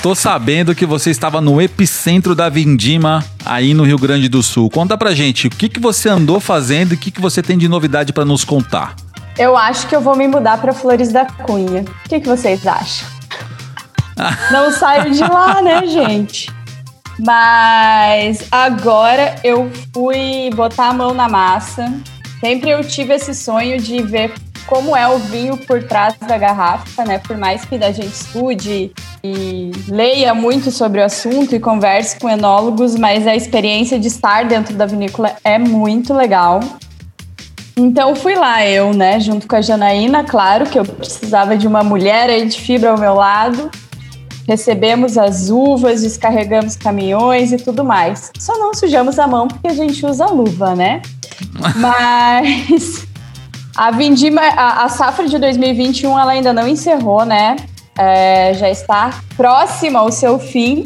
tô 0.01 0.15
sabendo 0.15 0.73
que 0.73 0.85
você 0.85 1.11
estava 1.11 1.39
no 1.39 1.61
epicentro 1.61 2.33
da 2.33 2.49
Vindima 2.49 3.23
aí 3.45 3.73
no 3.73 3.83
Rio 3.83 3.97
Grande 3.97 4.27
do 4.27 4.41
Sul. 4.43 4.69
Conta 4.69 4.97
pra 4.97 5.13
gente, 5.13 5.47
o 5.47 5.49
que, 5.49 5.69
que 5.69 5.79
você 5.79 6.09
andou 6.09 6.39
fazendo 6.39 6.91
e 6.91 6.95
o 6.95 6.97
que, 6.97 7.11
que 7.11 7.21
você 7.21 7.41
tem 7.41 7.57
de 7.57 7.67
novidade 7.67 8.11
para 8.11 8.25
nos 8.25 8.43
contar? 8.43 8.95
Eu 9.37 9.55
acho 9.55 9.87
que 9.87 9.95
eu 9.95 10.01
vou 10.01 10.17
me 10.17 10.27
mudar 10.27 10.59
para 10.59 10.73
Flores 10.73 11.13
da 11.13 11.25
Cunha. 11.25 11.85
O 12.05 12.09
que, 12.09 12.19
que 12.19 12.27
vocês 12.27 12.65
acham? 12.67 13.07
Não 14.51 14.71
saio 14.71 15.11
de 15.11 15.21
lá, 15.21 15.61
né, 15.61 15.85
gente? 15.85 16.51
Mas 17.19 18.45
agora 18.51 19.35
eu 19.43 19.71
fui 19.93 20.49
botar 20.55 20.89
a 20.89 20.93
mão 20.93 21.13
na 21.13 21.29
massa. 21.29 21.93
Sempre 22.41 22.71
eu 22.71 22.83
tive 22.83 23.13
esse 23.13 23.33
sonho 23.35 23.79
de 23.79 24.01
ver 24.01 24.33
como 24.69 24.95
é 24.95 25.07
o 25.07 25.17
vinho 25.17 25.57
por 25.57 25.81
trás 25.83 26.15
da 26.19 26.37
garrafa, 26.37 27.03
né? 27.03 27.17
Por 27.17 27.35
mais 27.35 27.65
que 27.65 27.75
a 27.75 27.91
gente 27.91 28.13
estude 28.13 28.91
e 29.23 29.71
leia 29.87 30.31
muito 30.35 30.69
sobre 30.69 31.01
o 31.01 31.03
assunto 31.03 31.55
e 31.55 31.59
converse 31.59 32.19
com 32.19 32.29
enólogos, 32.29 32.95
mas 32.95 33.25
a 33.25 33.35
experiência 33.35 33.99
de 33.99 34.07
estar 34.07 34.45
dentro 34.45 34.75
da 34.75 34.85
vinícola 34.85 35.31
é 35.43 35.57
muito 35.57 36.13
legal. 36.13 36.59
Então 37.75 38.15
fui 38.15 38.35
lá 38.35 38.63
eu, 38.63 38.93
né, 38.93 39.19
junto 39.19 39.47
com 39.47 39.55
a 39.55 39.61
Janaína, 39.61 40.23
claro 40.23 40.67
que 40.67 40.77
eu 40.77 40.85
precisava 40.85 41.57
de 41.57 41.65
uma 41.65 41.81
mulher 41.81 42.29
aí 42.29 42.45
de 42.45 42.59
fibra 42.59 42.91
ao 42.91 42.97
meu 42.99 43.15
lado. 43.15 43.71
Recebemos 44.47 45.17
as 45.17 45.49
uvas, 45.49 46.03
descarregamos 46.03 46.75
caminhões 46.75 47.51
e 47.51 47.57
tudo 47.57 47.83
mais. 47.83 48.31
Só 48.37 48.57
não 48.59 48.73
sujamos 48.75 49.17
a 49.17 49.25
mão 49.27 49.47
porque 49.47 49.67
a 49.67 49.73
gente 49.73 50.05
usa 50.05 50.27
luva, 50.27 50.75
né? 50.75 51.01
Mas 51.75 53.08
a 53.79 53.91
Vindima, 53.91 54.41
a, 54.41 54.83
a, 54.83 54.89
safra 54.89 55.25
de 55.25 55.37
2021, 55.37 56.19
ela 56.19 56.33
ainda 56.33 56.51
não 56.51 56.67
encerrou, 56.67 57.23
né? 57.23 57.55
É, 57.97 58.53
já 58.53 58.69
está 58.69 59.21
próxima 59.37 59.99
ao 59.99 60.11
seu 60.11 60.37
fim. 60.37 60.83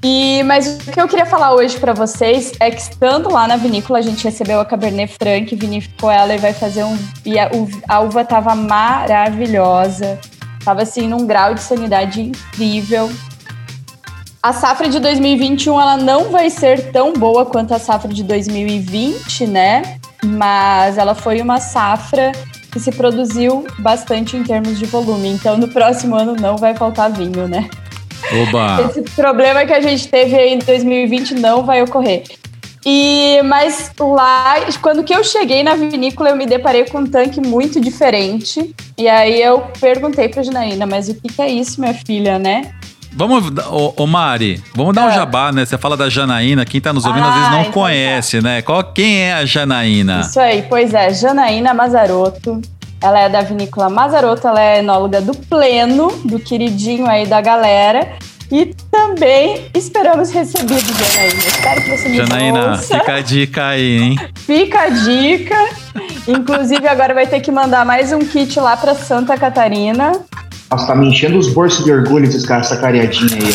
E, 0.00 0.44
mas 0.44 0.78
o 0.86 0.92
que 0.92 1.00
eu 1.00 1.08
queria 1.08 1.26
falar 1.26 1.52
hoje 1.54 1.76
para 1.80 1.92
vocês 1.92 2.52
é 2.60 2.70
que 2.70 2.80
estando 2.80 3.28
lá 3.32 3.48
na 3.48 3.56
vinícola, 3.56 3.98
a 3.98 4.02
gente 4.02 4.22
recebeu 4.22 4.60
a 4.60 4.64
Cabernet 4.64 5.12
Franc, 5.12 5.56
vinificou 5.56 6.08
ela 6.08 6.32
e 6.32 6.38
vai 6.38 6.52
fazer 6.52 6.84
um. 6.84 6.96
E 7.26 7.36
a, 7.36 7.50
a 7.88 7.98
uva 7.98 8.24
tava 8.24 8.54
maravilhosa, 8.54 10.20
tava 10.64 10.82
assim 10.82 11.08
num 11.08 11.26
grau 11.26 11.52
de 11.52 11.62
sanidade 11.62 12.22
incrível. 12.22 13.10
A 14.40 14.52
safra 14.52 14.88
de 14.88 15.00
2021 15.00 15.80
ela 15.80 15.96
não 15.96 16.30
vai 16.30 16.48
ser 16.48 16.92
tão 16.92 17.12
boa 17.12 17.44
quanto 17.44 17.74
a 17.74 17.80
safra 17.80 18.12
de 18.12 18.22
2020, 18.22 19.48
né? 19.48 20.00
Mas 20.24 20.98
ela 20.98 21.14
foi 21.14 21.40
uma 21.40 21.58
safra 21.58 22.32
que 22.70 22.80
se 22.80 22.90
produziu 22.92 23.66
bastante 23.78 24.36
em 24.36 24.42
termos 24.42 24.78
de 24.78 24.86
volume. 24.86 25.28
Então, 25.28 25.56
no 25.58 25.68
próximo 25.68 26.16
ano 26.16 26.34
não 26.34 26.56
vai 26.56 26.74
faltar 26.74 27.12
vinho, 27.12 27.46
né? 27.46 27.68
Oba. 28.48 28.88
Esse 28.88 29.02
problema 29.14 29.66
que 29.66 29.72
a 29.72 29.80
gente 29.80 30.08
teve 30.08 30.34
aí 30.34 30.54
em 30.54 30.58
2020 30.58 31.34
não 31.34 31.64
vai 31.64 31.82
ocorrer. 31.82 32.24
E 32.84 33.40
mas 33.44 33.92
lá, 34.00 34.56
quando 34.80 35.04
que 35.04 35.14
eu 35.14 35.22
cheguei 35.22 35.62
na 35.62 35.74
vinícola, 35.74 36.30
eu 36.30 36.36
me 36.36 36.46
deparei 36.46 36.84
com 36.84 36.98
um 36.98 37.06
tanque 37.06 37.40
muito 37.40 37.80
diferente. 37.80 38.74
E 38.98 39.08
aí 39.08 39.40
eu 39.40 39.60
perguntei 39.80 40.28
para 40.28 40.42
Janaína, 40.42 40.86
mas 40.86 41.08
o 41.08 41.14
que, 41.14 41.28
que 41.28 41.42
é 41.42 41.48
isso, 41.48 41.80
minha 41.80 41.94
filha, 41.94 42.38
né? 42.38 42.72
Vamos, 43.14 43.44
ô, 43.70 43.92
ô 43.96 44.06
Mari, 44.06 44.62
vamos 44.74 44.94
dar 44.94 45.06
um 45.06 45.10
é. 45.10 45.14
jabá, 45.14 45.52
né? 45.52 45.64
Você 45.64 45.76
fala 45.76 45.96
da 45.96 46.08
Janaína, 46.08 46.64
quem 46.64 46.80
tá 46.80 46.92
nos 46.92 47.04
ouvindo 47.04 47.24
ah, 47.24 47.28
às 47.28 47.34
vezes 47.34 47.50
não 47.50 47.60
então 47.60 47.72
conhece, 47.72 48.36
tá. 48.38 48.48
né? 48.48 48.62
Qual, 48.62 48.82
quem 48.84 49.20
é 49.20 49.34
a 49.34 49.44
Janaína? 49.44 50.20
Isso 50.20 50.40
aí, 50.40 50.62
pois 50.62 50.94
é, 50.94 51.12
Janaína 51.12 51.74
Mazarotto. 51.74 52.60
Ela 53.00 53.18
é 53.18 53.28
da 53.28 53.42
vinícola 53.42 53.90
Mazarotto, 53.90 54.46
ela 54.46 54.62
é 54.62 54.78
enóloga 54.78 55.20
do 55.20 55.34
Pleno, 55.34 56.08
do 56.24 56.38
queridinho 56.38 57.06
aí 57.06 57.26
da 57.26 57.40
galera. 57.40 58.16
E 58.50 58.66
também 58.90 59.66
esperamos 59.74 60.30
recebidos, 60.30 60.84
Janaína. 60.84 61.38
Espero 61.38 61.82
que 61.82 61.90
você 61.90 62.08
me 62.08 62.16
Janaína, 62.16 62.70
ouça. 62.70 62.98
fica 62.98 63.14
a 63.14 63.20
dica 63.20 63.66
aí, 63.66 63.98
hein? 63.98 64.18
Fica 64.34 64.80
a 64.82 64.88
dica. 64.88 65.56
Inclusive, 66.28 66.86
agora 66.86 67.12
vai 67.12 67.26
ter 67.26 67.40
que 67.40 67.50
mandar 67.50 67.84
mais 67.84 68.12
um 68.12 68.20
kit 68.20 68.58
lá 68.60 68.76
para 68.76 68.94
Santa 68.94 69.36
Catarina. 69.36 70.12
Nossa, 70.72 70.86
tá 70.86 70.94
me 70.94 71.06
enchendo 71.08 71.38
os 71.38 71.52
bolsos 71.52 71.84
de 71.84 71.92
orgulho 71.92 72.24
esses 72.24 72.46
caras, 72.46 72.70
essa 72.70 72.80
cariadinha 72.80 73.36
aí. 73.36 73.52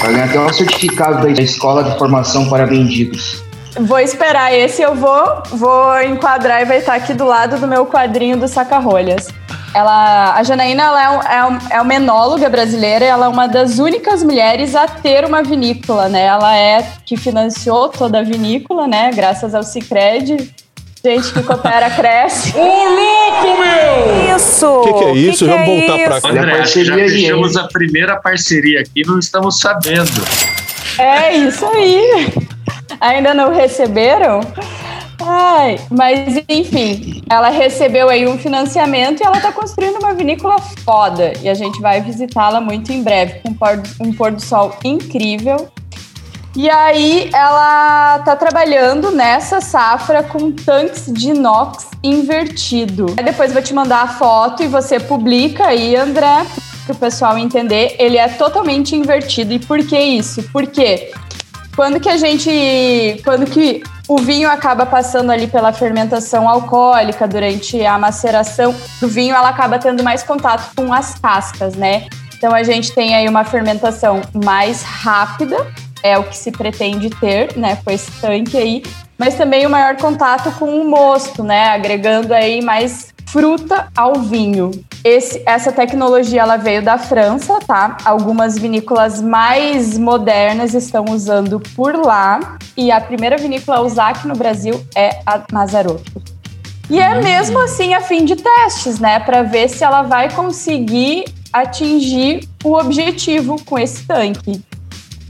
Vai 0.00 0.12
ganhar 0.12 0.24
até 0.24 0.40
um 0.40 0.52
certificado 0.52 1.22
da 1.22 1.40
Escola 1.40 1.84
de 1.84 1.96
Formação 1.96 2.48
para 2.48 2.66
Vendidos. 2.66 3.44
Vou 3.82 4.00
esperar 4.00 4.52
esse, 4.52 4.82
eu 4.82 4.92
vou, 4.92 5.40
vou 5.52 6.02
enquadrar 6.02 6.60
e 6.60 6.64
vai 6.64 6.78
estar 6.78 6.94
aqui 6.94 7.14
do 7.14 7.24
lado 7.24 7.60
do 7.60 7.68
meu 7.68 7.86
quadrinho 7.86 8.36
do 8.36 8.48
saca-rolhas. 8.48 9.28
Ela, 9.72 10.34
a 10.34 10.42
Janaína 10.42 10.82
ela 10.82 11.04
é, 11.04 11.10
um, 11.46 11.54
é, 11.54 11.76
é 11.76 11.80
uma 11.80 11.94
enóloga 11.94 12.48
brasileira, 12.50 13.04
ela 13.04 13.26
é 13.26 13.28
uma 13.28 13.46
das 13.46 13.78
únicas 13.78 14.24
mulheres 14.24 14.74
a 14.74 14.88
ter 14.88 15.24
uma 15.24 15.44
vinícola, 15.44 16.08
né? 16.08 16.24
Ela 16.24 16.56
é 16.56 16.84
que 17.06 17.16
financiou 17.16 17.88
toda 17.88 18.18
a 18.18 18.22
vinícola, 18.24 18.88
né? 18.88 19.12
Graças 19.14 19.54
ao 19.54 19.62
Cicred, 19.62 20.52
Gente 21.04 21.32
que 21.32 21.42
coopera 21.42 21.90
cresce. 21.90 22.52
Ô, 22.56 22.60
louco, 22.60 23.60
meu! 23.60 24.36
Isso! 24.36 24.66
O 24.66 24.82
que, 24.82 24.92
que 24.92 25.04
é 25.04 25.12
isso? 25.14 25.44
Que 25.44 25.50
Vamos 25.50 25.66
que 25.66 25.72
é 25.72 25.86
voltar 25.86 26.04
pra 26.04 26.18
isso? 26.18 26.22
cá. 26.22 26.28
André, 26.28 26.64
já 26.64 26.94
fechamos 26.94 27.56
a 27.56 27.68
primeira 27.68 28.16
parceria 28.20 28.80
aqui, 28.80 29.02
não 29.04 29.18
estamos 29.18 29.58
sabendo. 29.58 30.10
É 30.98 31.34
isso 31.34 31.66
aí. 31.66 32.32
Ainda 33.00 33.34
não 33.34 33.52
receberam? 33.52 34.40
Ai, 35.24 35.78
mas 35.90 36.42
enfim, 36.48 37.22
ela 37.30 37.48
recebeu 37.48 38.08
aí 38.08 38.26
um 38.26 38.38
financiamento 38.38 39.20
e 39.20 39.26
ela 39.26 39.40
tá 39.40 39.52
construindo 39.52 39.96
uma 39.98 40.12
vinícola 40.14 40.58
foda. 40.84 41.32
E 41.42 41.48
a 41.48 41.54
gente 41.54 41.80
vai 41.80 42.00
visitá-la 42.00 42.60
muito 42.60 42.92
em 42.92 43.02
breve, 43.02 43.40
com 43.40 43.50
um 43.50 43.54
pôr, 43.54 43.82
um 44.00 44.12
pôr 44.12 44.32
do 44.32 44.42
sol 44.42 44.76
incrível. 44.84 45.68
E 46.54 46.68
aí 46.68 47.30
ela 47.32 48.18
tá 48.20 48.36
trabalhando 48.36 49.10
nessa 49.10 49.60
safra 49.60 50.22
com 50.22 50.52
tanques 50.52 51.10
de 51.10 51.30
inox 51.30 51.86
invertido. 52.02 53.06
Aí 53.16 53.24
depois 53.24 53.52
vou 53.52 53.62
te 53.62 53.72
mandar 53.72 54.02
a 54.02 54.08
foto 54.08 54.62
e 54.62 54.66
você 54.66 55.00
publica 55.00 55.68
aí, 55.68 55.96
André, 55.96 56.46
para 56.84 56.94
o 56.94 56.96
pessoal 56.96 57.38
entender. 57.38 57.96
Ele 57.98 58.18
é 58.18 58.28
totalmente 58.28 58.94
invertido. 58.94 59.54
E 59.54 59.58
por 59.58 59.78
que 59.78 59.98
isso? 59.98 60.42
Porque 60.52 61.10
quando 61.74 61.98
que 61.98 62.08
a 62.08 62.18
gente, 62.18 63.20
quando 63.24 63.46
que 63.46 63.82
o 64.06 64.18
vinho 64.18 64.50
acaba 64.50 64.84
passando 64.84 65.30
ali 65.30 65.46
pela 65.46 65.72
fermentação 65.72 66.46
alcoólica 66.46 67.26
durante 67.26 67.82
a 67.84 67.98
maceração 67.98 68.74
do 69.00 69.08
vinho, 69.08 69.34
ela 69.34 69.48
acaba 69.48 69.78
tendo 69.78 70.02
mais 70.02 70.22
contato 70.22 70.74
com 70.76 70.92
as 70.92 71.18
cascas, 71.18 71.74
né? 71.74 72.06
Então 72.36 72.52
a 72.52 72.62
gente 72.62 72.92
tem 72.92 73.14
aí 73.14 73.28
uma 73.28 73.44
fermentação 73.44 74.20
mais 74.44 74.82
rápida, 74.82 75.56
é 76.02 76.18
o 76.18 76.24
que 76.24 76.36
se 76.36 76.50
pretende 76.50 77.10
ter, 77.10 77.56
né, 77.56 77.76
com 77.84 77.90
esse 77.90 78.10
tanque 78.20 78.56
aí, 78.56 78.82
mas 79.16 79.34
também 79.34 79.66
o 79.66 79.70
maior 79.70 79.96
contato 79.96 80.50
com 80.58 80.80
o 80.80 80.88
mosto, 80.88 81.42
né, 81.44 81.68
agregando 81.68 82.34
aí 82.34 82.62
mais 82.62 83.12
fruta 83.26 83.88
ao 83.96 84.14
vinho. 84.16 84.70
Esse, 85.02 85.42
essa 85.46 85.72
tecnologia 85.72 86.42
ela 86.42 86.56
veio 86.58 86.82
da 86.82 86.98
França, 86.98 87.58
tá? 87.66 87.96
Algumas 88.04 88.58
vinícolas 88.58 89.22
mais 89.22 89.96
modernas 89.96 90.74
estão 90.74 91.06
usando 91.08 91.58
por 91.74 91.96
lá 91.96 92.58
e 92.76 92.92
a 92.92 93.00
primeira 93.00 93.38
vinícola 93.38 93.78
a 93.78 93.80
usar 93.80 94.08
aqui 94.10 94.28
no 94.28 94.36
Brasil 94.36 94.84
é 94.94 95.20
a 95.24 95.40
Mazarotto. 95.50 96.22
E 96.90 97.00
é 97.00 97.22
mesmo 97.22 97.58
assim 97.58 97.94
a 97.94 98.02
fim 98.02 98.24
de 98.24 98.36
testes, 98.36 98.98
né, 98.98 99.18
para 99.18 99.42
ver 99.42 99.68
se 99.70 99.82
ela 99.82 100.02
vai 100.02 100.30
conseguir 100.30 101.24
atingir 101.50 102.46
o 102.62 102.74
objetivo 102.74 103.56
com 103.64 103.78
esse 103.78 104.06
tanque. 104.06 104.62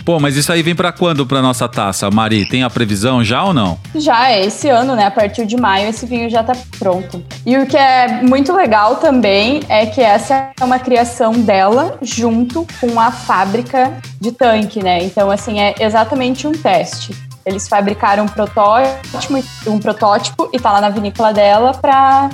Pô, 0.04 0.18
mas 0.18 0.36
isso 0.36 0.52
aí 0.52 0.62
vem 0.62 0.74
pra 0.74 0.90
quando 0.90 1.24
pra 1.24 1.40
nossa 1.40 1.68
taça, 1.68 2.10
Mari? 2.10 2.44
Tem 2.44 2.64
a 2.64 2.70
previsão 2.70 3.22
já 3.22 3.44
ou 3.44 3.54
não? 3.54 3.78
Já 3.94 4.30
é 4.30 4.44
esse 4.44 4.68
ano, 4.68 4.96
né? 4.96 5.06
A 5.06 5.10
partir 5.10 5.46
de 5.46 5.56
maio, 5.56 5.88
esse 5.88 6.06
vinho 6.06 6.28
já 6.28 6.42
tá 6.42 6.54
pronto. 6.78 7.24
E 7.46 7.56
o 7.56 7.66
que 7.66 7.76
é 7.76 8.20
muito 8.22 8.52
legal 8.52 8.96
também 8.96 9.60
é 9.68 9.86
que 9.86 10.00
essa 10.00 10.50
é 10.60 10.64
uma 10.64 10.80
criação 10.80 11.32
dela 11.32 11.98
junto 12.02 12.66
com 12.80 12.98
a 12.98 13.12
fábrica 13.12 13.92
de 14.20 14.32
tanque, 14.32 14.82
né? 14.82 15.04
Então, 15.04 15.30
assim, 15.30 15.60
é 15.60 15.74
exatamente 15.78 16.48
um 16.48 16.52
teste. 16.52 17.14
Eles 17.46 17.68
fabricaram 17.68 18.24
um 18.24 18.28
protótipo, 18.28 19.38
um 19.68 19.78
protótipo 19.78 20.50
e 20.52 20.58
tá 20.58 20.72
lá 20.72 20.80
na 20.80 20.88
vinícola 20.88 21.32
dela 21.32 21.72
para 21.72 22.28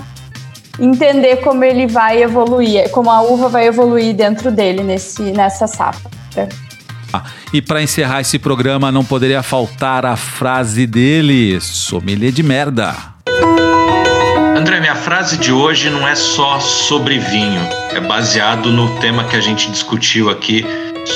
entender 0.80 1.36
como 1.38 1.64
ele 1.64 1.86
vai 1.86 2.22
evoluir, 2.22 2.90
como 2.90 3.10
a 3.10 3.20
uva 3.20 3.48
vai 3.48 3.66
evoluir 3.66 4.14
dentro 4.14 4.50
dele 4.50 4.82
nesse, 4.82 5.22
nessa 5.32 5.66
safra. 5.66 6.10
Ah, 7.12 7.22
e 7.52 7.62
pra 7.62 7.82
encerrar 7.82 8.20
esse 8.20 8.38
programa, 8.38 8.92
não 8.92 9.04
poderia 9.04 9.42
faltar 9.42 10.04
a 10.04 10.16
frase 10.16 10.86
dele: 10.86 11.58
sommelier 11.60 12.32
de 12.32 12.42
merda. 12.42 12.94
André, 14.56 14.80
minha 14.80 14.96
frase 14.96 15.36
de 15.36 15.52
hoje 15.52 15.88
não 15.88 16.06
é 16.06 16.14
só 16.14 16.58
sobre 16.58 17.18
vinho, 17.18 17.62
é 17.92 18.00
baseado 18.00 18.70
no 18.70 18.98
tema 18.98 19.24
que 19.24 19.36
a 19.36 19.40
gente 19.40 19.70
discutiu 19.70 20.28
aqui 20.28 20.64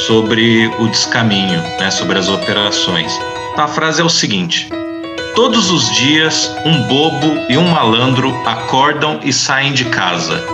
sobre 0.07 0.69
o 0.79 0.89
descaminho, 0.89 1.61
né, 1.79 1.91
sobre 1.91 2.19
as 2.19 2.29
operações. 2.29 3.13
A 3.57 3.67
frase 3.67 4.01
é 4.01 4.05
o 4.05 4.09
seguinte: 4.09 4.69
Todos 5.35 5.71
os 5.71 5.91
dias, 5.97 6.55
um 6.65 6.83
bobo 6.83 7.27
e 7.49 7.57
um 7.57 7.69
malandro 7.69 8.35
acordam 8.47 9.21
e 9.23 9.33
saem 9.33 9.73
de 9.73 9.87
casa. 9.87 10.45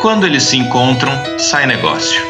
Quando 0.00 0.26
eles 0.26 0.44
se 0.44 0.56
encontram, 0.56 1.12
sai 1.38 1.66
negócio. 1.66 2.20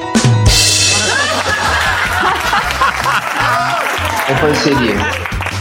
É 4.32 4.34
parceria. 4.34 4.96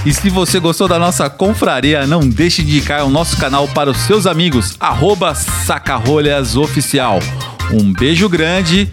E 0.05 0.13
se 0.13 0.29
você 0.29 0.57
gostou 0.57 0.87
da 0.87 0.97
nossa 0.97 1.29
confraria, 1.29 2.07
não 2.07 2.21
deixe 2.21 2.63
de 2.63 2.77
indicar 2.77 3.03
o 3.03 3.09
nosso 3.09 3.35
canal 3.35 3.67
para 3.67 3.89
os 3.89 3.97
seus 3.97 4.25
amigos, 4.25 4.77
arroba 4.79 5.35
sacarolhasoficial. 5.35 7.19
Um 7.69 7.91
beijo 7.91 8.29
grande 8.29 8.89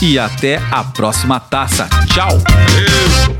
e 0.00 0.20
até 0.20 0.62
a 0.70 0.84
próxima 0.84 1.40
taça. 1.40 1.88
Tchau! 2.06 3.37